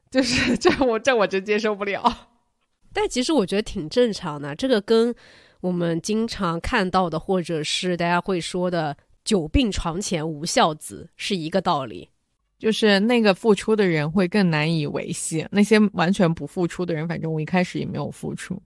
[0.10, 2.02] 就是 这我这我真接受不了，
[2.92, 4.56] 但其实我觉得挺正常的。
[4.56, 5.14] 这个跟
[5.62, 12.08] 我们经常看到的，或者是大家会说的“久病床前无孝子”是一个道理。
[12.58, 18.62] 就是那个付出的人会更难以维系，那些完全不付出的人，反正我一开始也没有付出。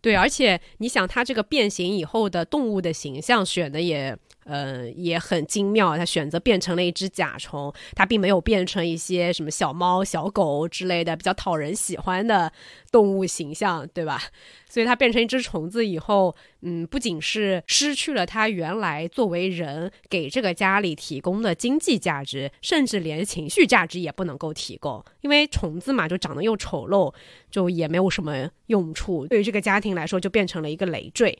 [0.00, 4.16] 对，而且你想，他这个变形以后的动物的形象选的也。
[4.46, 5.96] 呃，也很精妙。
[5.98, 12.50] 他选择变成了一只甲虫，他并没有变成一些什么小猫、小狗之类的比较讨人喜欢的
[12.90, 14.22] 动物形象，对吧？
[14.68, 27.14] 所以，他变成一只虫子以后，嗯，不仅是失去了他原来作为人给这个家里提供的经济价值，甚至连情绪价值也不能够提供，因为虫子嘛，就长得又丑陋，
[27.50, 29.26] 就也没有什么用处。
[29.26, 31.38] 对于这个家庭来说，就变成了一个累赘。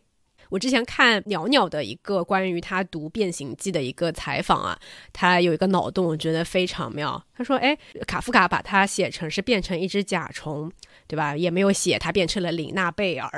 [0.49, 4.78] 我之前看鸟鸟的一个关于他读《变形记》的一个采访啊，
[5.12, 7.22] 他有一个脑洞，我觉得非常妙。
[7.36, 7.76] 他说：“哎，
[8.07, 10.70] 卡夫卡把他写成是变成一只甲虫，
[11.07, 11.36] 对吧？
[11.36, 13.30] 也没有写他变成了李娜贝尔，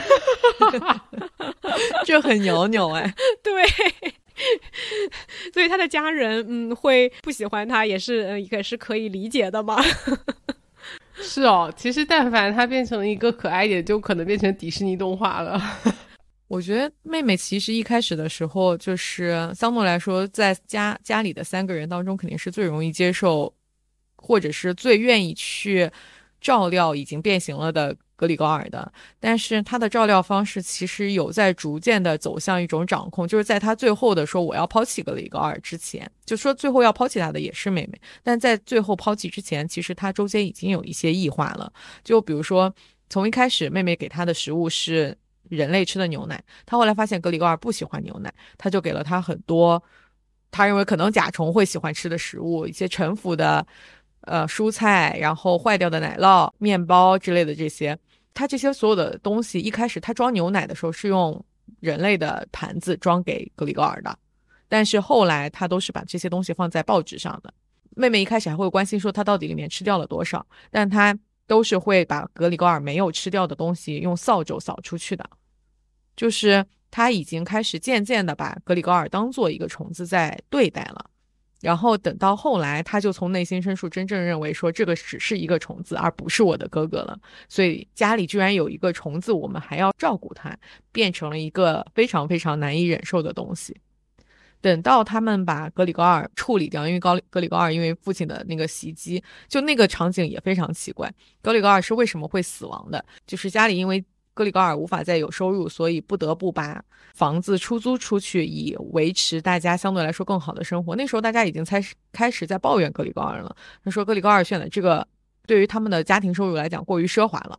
[2.06, 3.14] 这很鸟鸟哎。
[3.42, 3.64] 对，
[5.52, 9.76] 所以他的家人嗯会不喜欢他，也是嗯也是可以理解的嘛。”
[11.18, 15.60] 是哦，其实但凡它变成一个可爱一点，就可能变成迪士尼动画了。
[16.48, 23.52] 我觉得妹妹其实一开始的时候，就是相对来说，在家家里的三个人当中，肯定是最容易接受，
[24.16, 25.90] 或者是最愿意去
[26.40, 27.96] 照料已经变形了的。
[28.16, 28.90] 格里高尔的，
[29.20, 41.70] 但是他的照料方式其实有在逐渐的走向一种掌控，就是在他最后的说我要抛弃格里高尔之前，就说最后要抛弃他的也是妹妹，但在最后抛弃之前，其实他中间已经有一些异化了。
[42.02, 42.74] 就比如说，
[43.10, 45.16] 从一开始妹妹给他的食物是
[45.50, 49.82] 人类吃的牛奶，他后来发现格里高尔不喜欢牛奶，他就给了他很多
[50.50, 53.66] 他认为可能甲虫会喜欢吃的食物，一些沉浮的。
[54.26, 57.96] 呃，蔬菜，然后坏掉的奶酪、面包之类的这些，
[58.34, 61.44] 他这些所有的东西，一开始他装牛奶的时候是用
[61.80, 64.18] 人类的盘子装给格里高尔的，
[64.68, 67.52] 但是后来他都是把这些东西放在报纸上的。
[67.94, 71.16] 妹妹一开始还会关心说他到底里面吃掉了多少，但他
[71.46, 75.24] 都是会把格里高尔没有吃掉的东西用扫帚扫出去的，
[76.16, 81.10] 就是他已经开始渐渐的把格里高尔当做一个虫子在对待了。
[81.62, 87.18] 然后等到后来，他就从内心深处真正认为说，这个只是一个虫子，而不是我的哥哥了。
[87.48, 90.56] 所以家里居然有一个虫子，我们还要照顾他，
[90.92, 93.74] 变成了一个非常非常难以忍受的东西。
[94.60, 101.12] 等到他们把格里高尔处理掉，因为高格里高尔因为父亲的那个袭击，就那个场景也非常奇怪。
[101.40, 103.04] 格里高尔是为什么会死亡的？
[103.26, 104.04] 就是家里因为。
[104.36, 106.84] 格里高尔无法再有收入，所以不得不把
[107.14, 110.94] 房子出租出去，以维持大家相对来说更好的生活。
[110.94, 113.56] 那时候大家已经开始开始在抱怨格里高尔了。
[113.82, 115.08] 他说格里高尔选的这个
[115.46, 117.58] 对于他们的家庭收入来讲过于奢华了。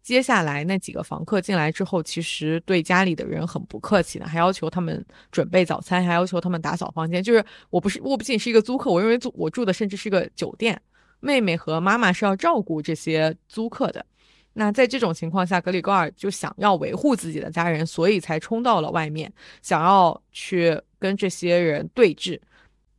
[0.00, 7.20] 接下来那几个房客进来之后，其实对家里的人很不客气的，还要求他们准备早餐，还要求他们打扫房间。
[7.20, 10.80] 就是我不是我不仅是一个租客，我认为租我住的甚至是个酒店。
[11.18, 14.06] 妹妹和妈妈是要照顾这些租客的。
[14.54, 19.32] 那在这种情况下，格里高尔就想要维护自己的家人，所以才冲到了外面，
[19.62, 22.38] 想要去跟这些人对峙。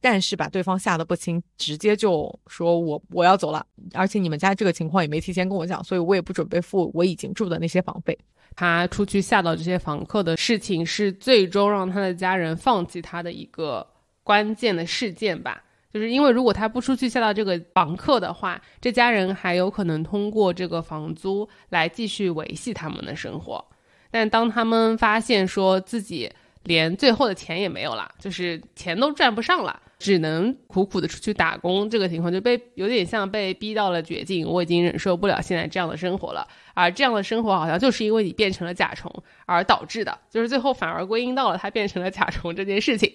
[0.01, 8.17] 但是把对方吓得不轻，直接就说我我要走了，而且你们家这个情况也没提前跟我讲，所以我也不准备付我已经住的那些房费。
[8.53, 13.87] 他出去吓到这些房客的事情，是最终让他的家人放弃他的一个
[14.23, 15.62] 关键的事件吧。
[15.93, 23.63] 就是因为如果他不出去吓到这个房客的话，这家人还有可能通过这个房租来继续维系他们的生活。
[24.09, 26.31] 但当他们发现说自己
[26.63, 34.47] 连最后的钱也没有了，就是钱都赚不上了，只能苦苦的出去打工，这个情况就被有点像被逼到了绝境。
[34.47, 39.11] 我已经忍受不了现在这样的生活了，而这样的生活好像就是因为你变成了甲虫
[39.45, 43.13] 而导致的，就是最后反而归因到了他变成了甲虫这件事情。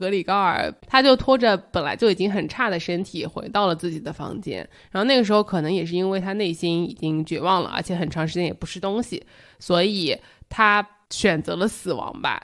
[0.00, 9.22] 格里高尔他就拖着本来就已经很差的身体回到了自己的房间，然后那个时候可能也是因为他内心已经绝望了，而且很长时间也不吃东西，
[9.58, 12.42] 所以他选择了死亡吧。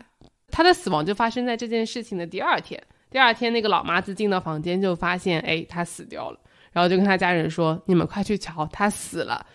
[0.48, 2.80] 他的死亡就发生在这件事情的第二天。
[3.10, 6.38] 第二天，那个老妈子进到房间就发现，哎，他死掉了，
[6.72, 9.46] 然后就跟他家人说：“你们快去瞧，他死了，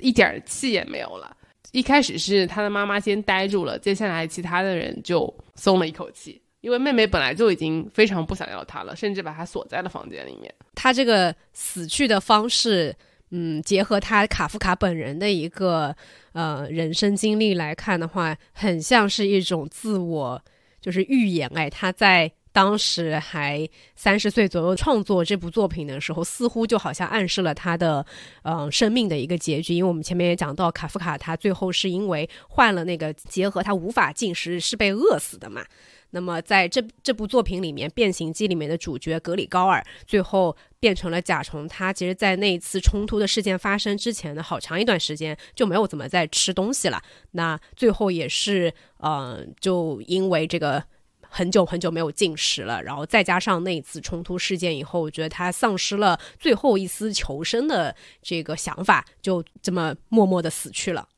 [0.00, 1.34] 一点气也没有了。”
[1.72, 6.40] 一开始是他的妈妈先呆住了，接下来其他的人就松了一口气。
[6.66, 10.52] 因为妹妹本来就已经非常不想要他了，甚至把他锁在了房间里面。
[10.74, 12.92] 他这个死去的方式，
[13.30, 15.94] 嗯，结合他卡夫卡本人的一个
[16.32, 20.42] 呃人生经历来看的话，很像是一种自我
[20.80, 21.48] 就是预言。
[21.54, 28.04] 哎，他在当时还三十岁左右创作这部作品的时候，似乎就好像暗示了他的
[28.42, 29.72] 嗯生命的一个结局。
[29.72, 35.64] 因为我们前面也讲到，卡夫卡他最后是因为患了那个结核，他无法进食，是被饿死的嘛。
[36.10, 41.66] 那么，在这这部作品里面，《变形记》里面的主角格里高尔最后变成了甲虫。
[41.68, 47.02] 他其实，在那一次冲突的事件发生之前的好长一段时间就没有怎么在吃东西了。
[47.32, 50.82] 那最后也是，嗯，就因为这个
[51.20, 61.08] 很久很久没有进食了，然后再加上那一次冲突事件以后，我觉得他丧失了最后一丝求生的这个想法，就这么默默的死去了。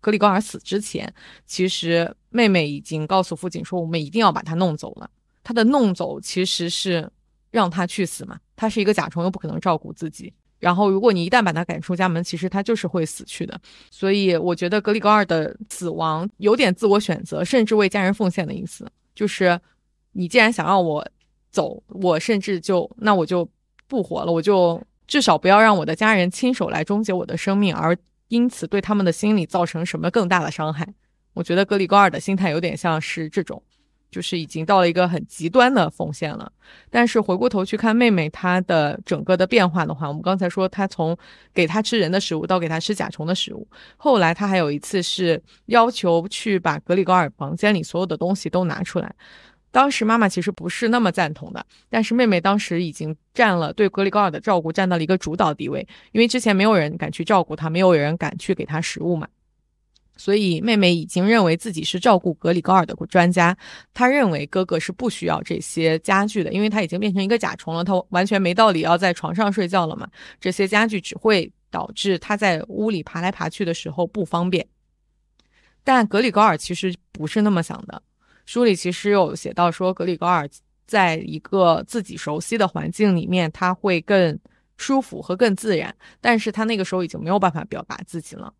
[0.00, 1.12] 格里高尔死之前，
[1.44, 5.10] 其实妹妹已经告诉父亲说：“我们一定要把他弄走了。”
[5.42, 7.10] 他的弄走其实是
[7.50, 8.38] 让他去死嘛。
[8.54, 10.32] 他是一个甲虫，又不可能照顾自己。
[10.58, 13.60] 然后，如果你一旦把他赶出家门，其实他就是会死去的。
[13.90, 18.90] 所以，我觉得格里高尔的死亡有点自我选择，甚至为家人奉献的意思。
[19.14, 19.60] 就是
[20.12, 21.06] 你既然想要我
[21.50, 23.48] 走，我甚至就那我就
[23.86, 27.96] 不活了，我就至少不要让我的家人亲手来终结我的生命，而。
[28.28, 30.86] 因此，对他们的心理造成什么更大的伤害？
[31.34, 33.62] 我觉得格里高尔的心态有点像是这种，
[34.10, 36.50] 就是已经到了一个很极端的奉献了。
[36.90, 41.16] 但是回过头去看妹妹她的整个的变化的话，我们刚才说她从
[41.54, 43.66] 给她吃人的食物到给她吃甲虫的食物，
[43.96, 49.14] 后来她还有一次是要求去把格里高尔房间里所有的东西都拿出来。
[49.70, 59.28] 当时妈妈其实不是那么赞同的，但是妹妹当时已经占了对格里高尔的照顾占到了一个主导地位，因为之前没有人敢去照顾他，没有人敢去给他食物嘛，
[60.16, 63.56] 所以妹妹已经认为自己是照顾格里高尔的专家。
[63.94, 70.08] 她认为哥哥是不需要这些家具的，因为他已经变成一个甲虫了，他完全没道理要在床上睡觉了嘛。
[70.40, 74.66] 这些家具只会导致他在屋里爬来爬去的时候不方便。
[75.84, 78.02] 但格里高尔其实不是那么想的。
[78.48, 80.48] 书里其实有写到说，格里高尔
[80.86, 84.38] 在一个自己熟悉的环境里面，他会更
[84.78, 85.94] 舒服和更自然。
[86.18, 88.50] 但是他那个时候已经没有办法表达自己了，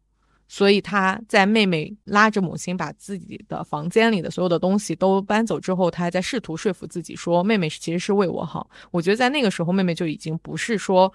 [0.47, 8.69] 所以他在妹妹拉着母亲把自己的房间里的所有的东西都搬走之后，他还在试图说服自己说，妹妹其实是为我好。
[8.91, 11.11] 我觉得在那个时候，妹妹就已经不是说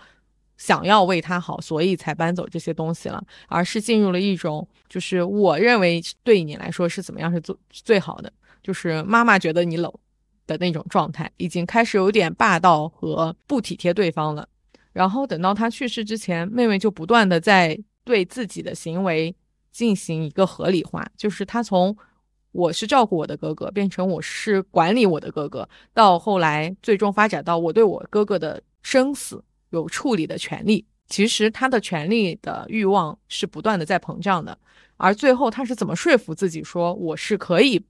[0.58, 8.34] 想要为他好，所以才搬走这些东西了，而是进入了一种就是我认为对你来说是怎么样是最最好的。
[8.64, 9.94] 就是妈妈觉得你冷
[10.48, 14.48] 的那种状态，已经开始有点霸道和不体贴对方了。
[14.94, 19.36] 然后等到他去世之前，妹妹就不断的在对自己的行为
[19.72, 21.96] 进行一个合理化，就是他从
[22.52, 30.86] 我是照顾我的哥哥，变成我是管理我的哥哥，到后来最终发展到我对我哥哥的生死有处理的权利。
[31.08, 34.58] 其实他的权利的欲望是不断的在膨胀的，
[34.98, 37.84] 而最后他是怎么说服自己说我是可以。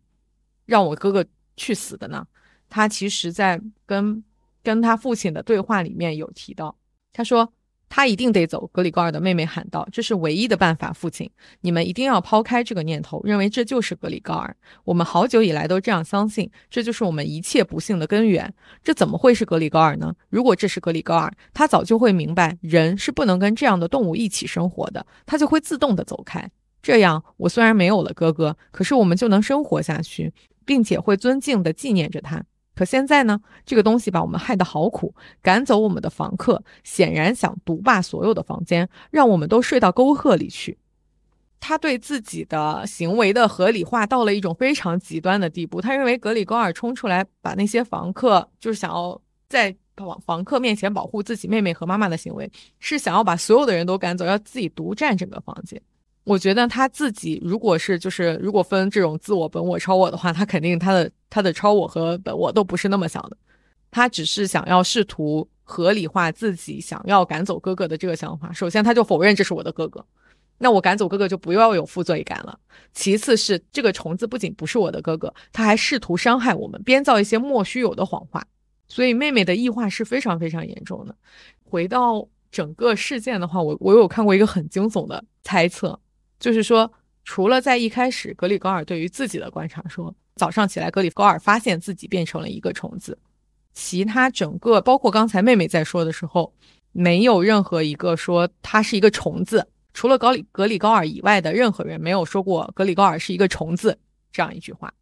[0.74, 1.24] 让我哥哥
[1.56, 2.26] 去死的呢？
[2.68, 4.24] 他其实，在跟
[4.64, 6.76] 跟他父亲的对话里面有提到，
[7.12, 7.54] 他说
[7.88, 8.66] 他一定得走。
[8.74, 11.30] 格里高尔的妹妹喊道：“这是唯一的办法，父亲，
[11.62, 14.58] 你们一定要抛开这个念头，认为这就是格里高尔。
[14.84, 18.52] 我们好久以来都这样相信，这就是我们一切不幸的根源。
[18.84, 20.12] 这怎么会是格里高尔呢？
[20.32, 26.50] 如果这是格里高尔，他早就会明白，人是不能跟这样的动物一起生活的，他就会自动的走开。
[26.82, 30.34] 这样，我虽然没有了哥哥，可是我们就能生活下去。”
[30.65, 32.44] 并且会尊敬地纪念着他。
[32.76, 40.77] 可现在呢，这个东西把我们害得好苦，赶走我们的房客，显然想独霸所有的房间，让我们都睡到沟壑里去。
[41.60, 45.80] 他对自己的行为的合理化到了一种非常极端的地步。
[45.80, 55.80] 他认为格里高尔冲出来把那些房客，就是想要在房房客面前保护自己妹妹和妈妈的行为，是想要把所有的人都赶走，要自己独占整个房间。
[56.24, 63.38] 我觉得他自己如果是就是如果分这种自我、本我、超我的话，他肯定他的他的超我和本我都不是那么想的。
[63.91, 68.52] 他只是想要试图合理化自己想要赶走哥哥的这个想法。
[68.52, 70.04] 首先，他就否认这是我的哥哥。
[70.58, 72.58] 那我赶走哥哥就不要有负罪感了。
[72.94, 78.41] 其次是这个虫子不仅不是我的哥哥，他还试图伤害我们，编造一些莫须有的谎话。
[78.88, 81.16] 所以妹妹的异化是非常非常严重的。
[81.64, 86.00] 回到整个事件的话，我我有看过一个很惊悚的猜测，
[86.44, 86.91] 就是说，
[87.24, 93.18] 除了在一开始格里高尔对于自己的观察说，早上起来格里高尔发现自己变成了一个虫子，
[93.74, 96.53] 其他整个包括刚才妹妹在说的时候，
[96.91, 99.65] 没有任何一个说他是一个虫子。
[99.94, 103.98] 除了高里格里高尔以外的任何人没有说过格里高尔是一个虫子
[104.34, 104.94] 这样一句话，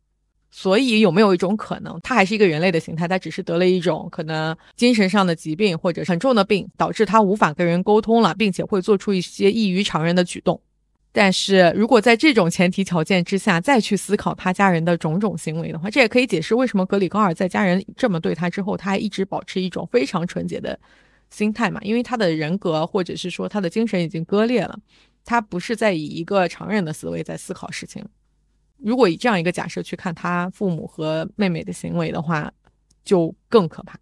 [0.51, 10.61] 所以有没有一种可能，他还是一个人类的形态，他只是得了一种可能精神上的疾病或者很重的病，导致他无法跟人沟通了，并且会做出一些异于常人的举动。
[11.11, 20.79] 但是如果在这种前提条件之下再去思考他家人的种种行为的话，这也可以解释为什么格里高尔在家人这么对他之后，他还一直保持一种非常纯洁的。
[21.29, 24.77] 心态嘛，因为他的人格或者是说他的精神已经割裂了，
[25.23, 28.05] 他不是在以一个常人的思维在思考事情。
[28.77, 32.51] 如果以这样一个假设去看他父母和妹妹的行为的话，
[33.05, 33.97] 就更可怕。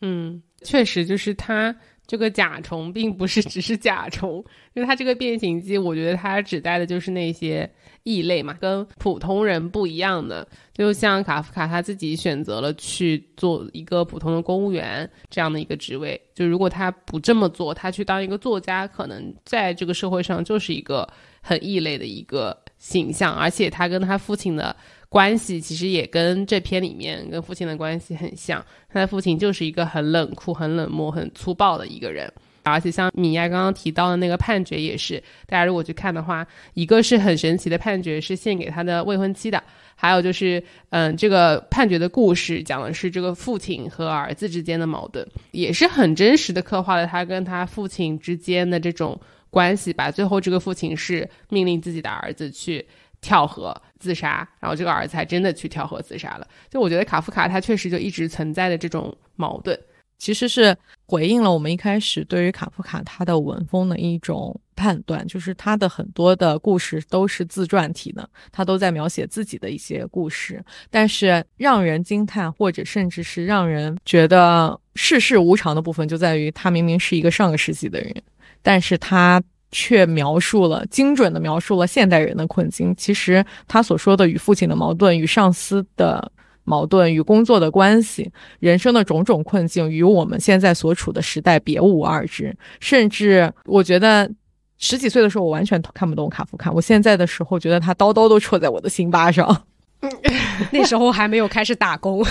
[0.00, 1.76] 嗯，确实就是他。
[2.08, 7.70] 这个甲虫并不是只是甲虫，因为它这个变形记，我觉得它指代的就是那些
[8.02, 10.48] 异类嘛，跟普通人不一样的。
[10.72, 21.06] 就像卡夫卡他自己选择了去做一个普通的公务员这样的一个职位，就如果他不这么做，他去当一个作家，可能在这个社会上就是一个
[21.42, 24.74] 很异类的一个形象，而且他跟他父亲的。
[25.08, 28.62] 关系其实也跟这篇里面跟父亲的关系很像，
[28.92, 32.30] 他的父亲就是一个很冷酷、很冷漠、很粗暴的一个人，
[32.62, 39.62] 而且像米娅刚刚提到的那个判决也是，大家如果去看的话，一个是很神奇的判决，是献给他的未婚妻的，
[39.94, 49.18] 还有就是，嗯，这个判决的故事讲的是这个父亲和儿子之间的矛盾，也是很真实的刻画了他跟他父亲之间的这种
[49.48, 50.10] 关系吧。
[50.10, 52.84] 最后这个父亲是命令自己的儿子去。
[53.20, 56.46] 跳河自杀，然后这个儿子还真的去跳河自杀了。
[56.70, 59.78] 就我觉得卡夫卡他确实就一直存在的这种矛盾，
[60.18, 60.76] 其实是
[61.06, 70.64] 回应了我们一开始对于卡夫卡他的文风的一种判断，就是他的很多的故事都是自传体的，他都在描写自己的一些故事。
[70.90, 78.14] 但是让人惊叹或者甚至是让人觉得世事无常的部分，就在于他明明是一个上个世纪的人，
[78.62, 79.42] 但是他。
[79.70, 82.94] 却描述了精准的描述了现代人的困境。
[82.96, 86.32] 其实他所说的与父亲的矛盾、与上司的
[86.64, 88.30] 矛盾、与工作的关系、
[88.60, 92.56] 人生的种种困境，与我们现在所处的时代别无二致。
[92.80, 94.30] 甚至我觉得
[94.78, 96.70] 十几岁的时候，我完全看不懂卡夫卡。
[96.70, 99.64] 我现在的时候，觉得他刀刀都戳在我的心巴上。
[100.70, 102.24] 那时候还没有开始打工。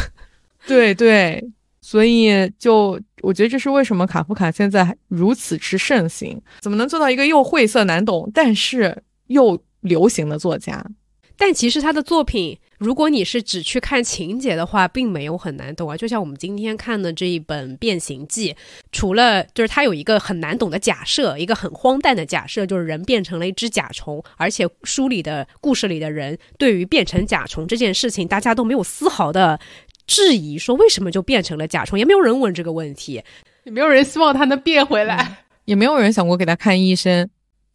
[0.65, 1.51] 对对。
[1.89, 10.85] 所以，就我觉得这是为什么卡夫卡现在如此之盛行，怎么能做到一个又晦涩难懂，但是又流行的作家？
[11.39, 15.95] 但其实他的作品，如果你是只去看情节的话，并没有很难懂啊。
[15.95, 18.51] 就像我们今天看的这一本《变形记》，
[18.91, 29.59] 除了就是它有一个很难懂的假设，一个很荒诞的假设，就是人变成了一只甲虫，而且书里的故事里的人对于变成甲虫这件事情，大家都没有丝毫的。
[30.07, 33.21] 质疑说为什么就变成了甲虫，也没有人问这个问题，
[33.65, 37.29] 也没有人希望他能变回来，也没有人想过给他看医生，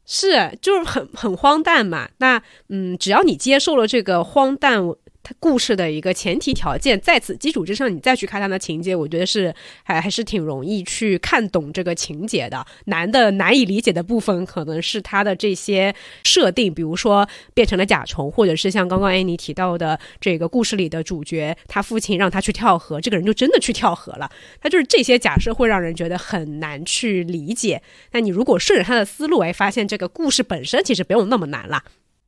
[0.04, 2.08] 是就是很很荒诞嘛。
[2.18, 4.82] 那嗯，只要你接受了这个荒诞。
[5.22, 9.54] 它故事的一个前提条件，在此基础之上，你再去看它的情节，我觉得是
[9.84, 12.66] 还还是挺容易去看懂这个情节的。
[12.86, 15.94] 难的难以理解的部分，可能是它的这些
[16.24, 24.30] 设定，比如说变成了甲虫，或者是像刚刚安妮提到的这个故事里的主角，他父亲让他去跳河，这个人就真的去跳河了。
[24.60, 27.80] 他就是这些假设会让人觉得很难去理解。
[28.10, 31.84] 那你如果顺着他的思路，哎，发现这个故事本身其实不用那么难了。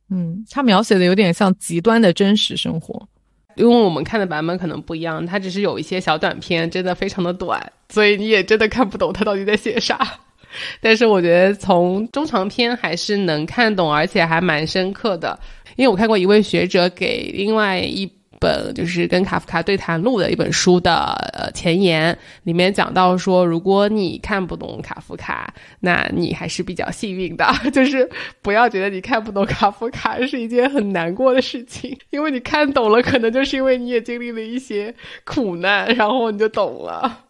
[0.09, 3.07] 嗯，他描写的有点像极端的真实生活，
[3.55, 9.99] 因为我们看的版本可能不一样，他只是有一些小短片，真的非常的短，所以你也真的看不懂他到底在写啥。
[10.79, 15.37] 但是我觉得从中长篇还是能看懂，而且还蛮深刻的。
[15.75, 28.09] 因为我看过一位学者给另外一本就是跟卡夫卡对谈录的一本书的呃前言，里面讲到说，如果你看不懂卡夫卡，那你还是比较幸运的， 就是
[28.41, 34.93] 不要觉得你看不懂卡夫卡是一件很难过的事情，因为你看懂了，可能就是因为你也经历了一些
[35.23, 37.21] 苦难，然后你就懂了。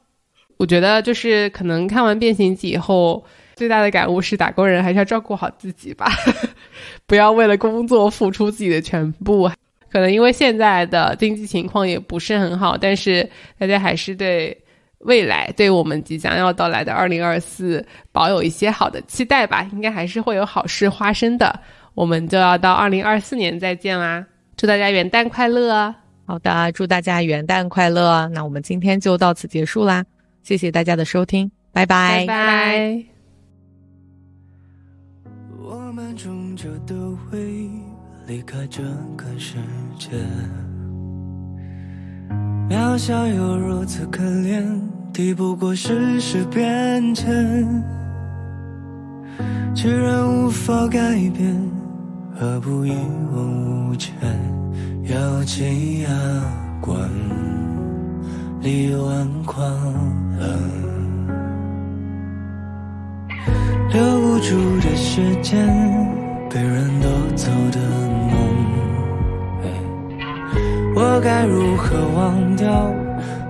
[0.57, 3.25] 我觉得就是可能看完《变形记》以后，
[3.55, 6.09] 最大的感悟是打工人还是要照顾好自己吧，
[7.05, 9.51] 不要为了工作付出自己的全部。
[9.95, 13.25] 可能因为现在的经济情况也不是很好，但是
[13.57, 14.53] 大家还是对
[14.97, 17.81] 未来，对我们即将要到来的二零二四
[18.11, 19.65] 保有一些好的期待吧。
[19.71, 21.57] 应该还是会有好事发生的。
[21.93, 24.27] 我们就要到二零二四年再见啦！
[24.57, 25.95] 祝大家元旦快乐！
[26.25, 28.27] 好的，祝大家元旦快乐！
[28.33, 30.03] 那我们今天就到此结束啦，
[30.43, 33.01] 谢谢大家的收听，拜拜拜。
[35.63, 37.94] 我们终究都会。
[38.27, 38.81] 离开这
[39.15, 39.57] 个世
[39.99, 40.09] 界，
[42.67, 44.63] 渺小又如此可怜，
[45.13, 47.83] 抵不过世事变迁。
[49.75, 50.99] 既然无法改
[51.29, 51.55] 变，
[52.33, 52.89] 何不一
[53.31, 54.15] 往无前？
[55.03, 56.09] 咬紧牙
[56.81, 56.97] 关，
[58.61, 59.69] 力挽狂
[60.39, 60.49] 澜，
[63.93, 66.24] 留不住的时间。
[66.49, 67.79] 被人夺走的
[68.31, 68.33] 梦，
[70.95, 72.65] 我该如何忘掉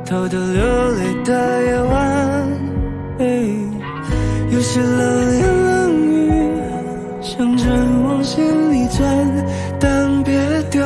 [0.06, 1.94] 偷偷流泪的夜晚？
[4.50, 6.50] 有些冷言冷语，
[7.22, 9.06] 像针往心里钻。
[9.80, 10.34] 但别
[10.72, 10.82] 丢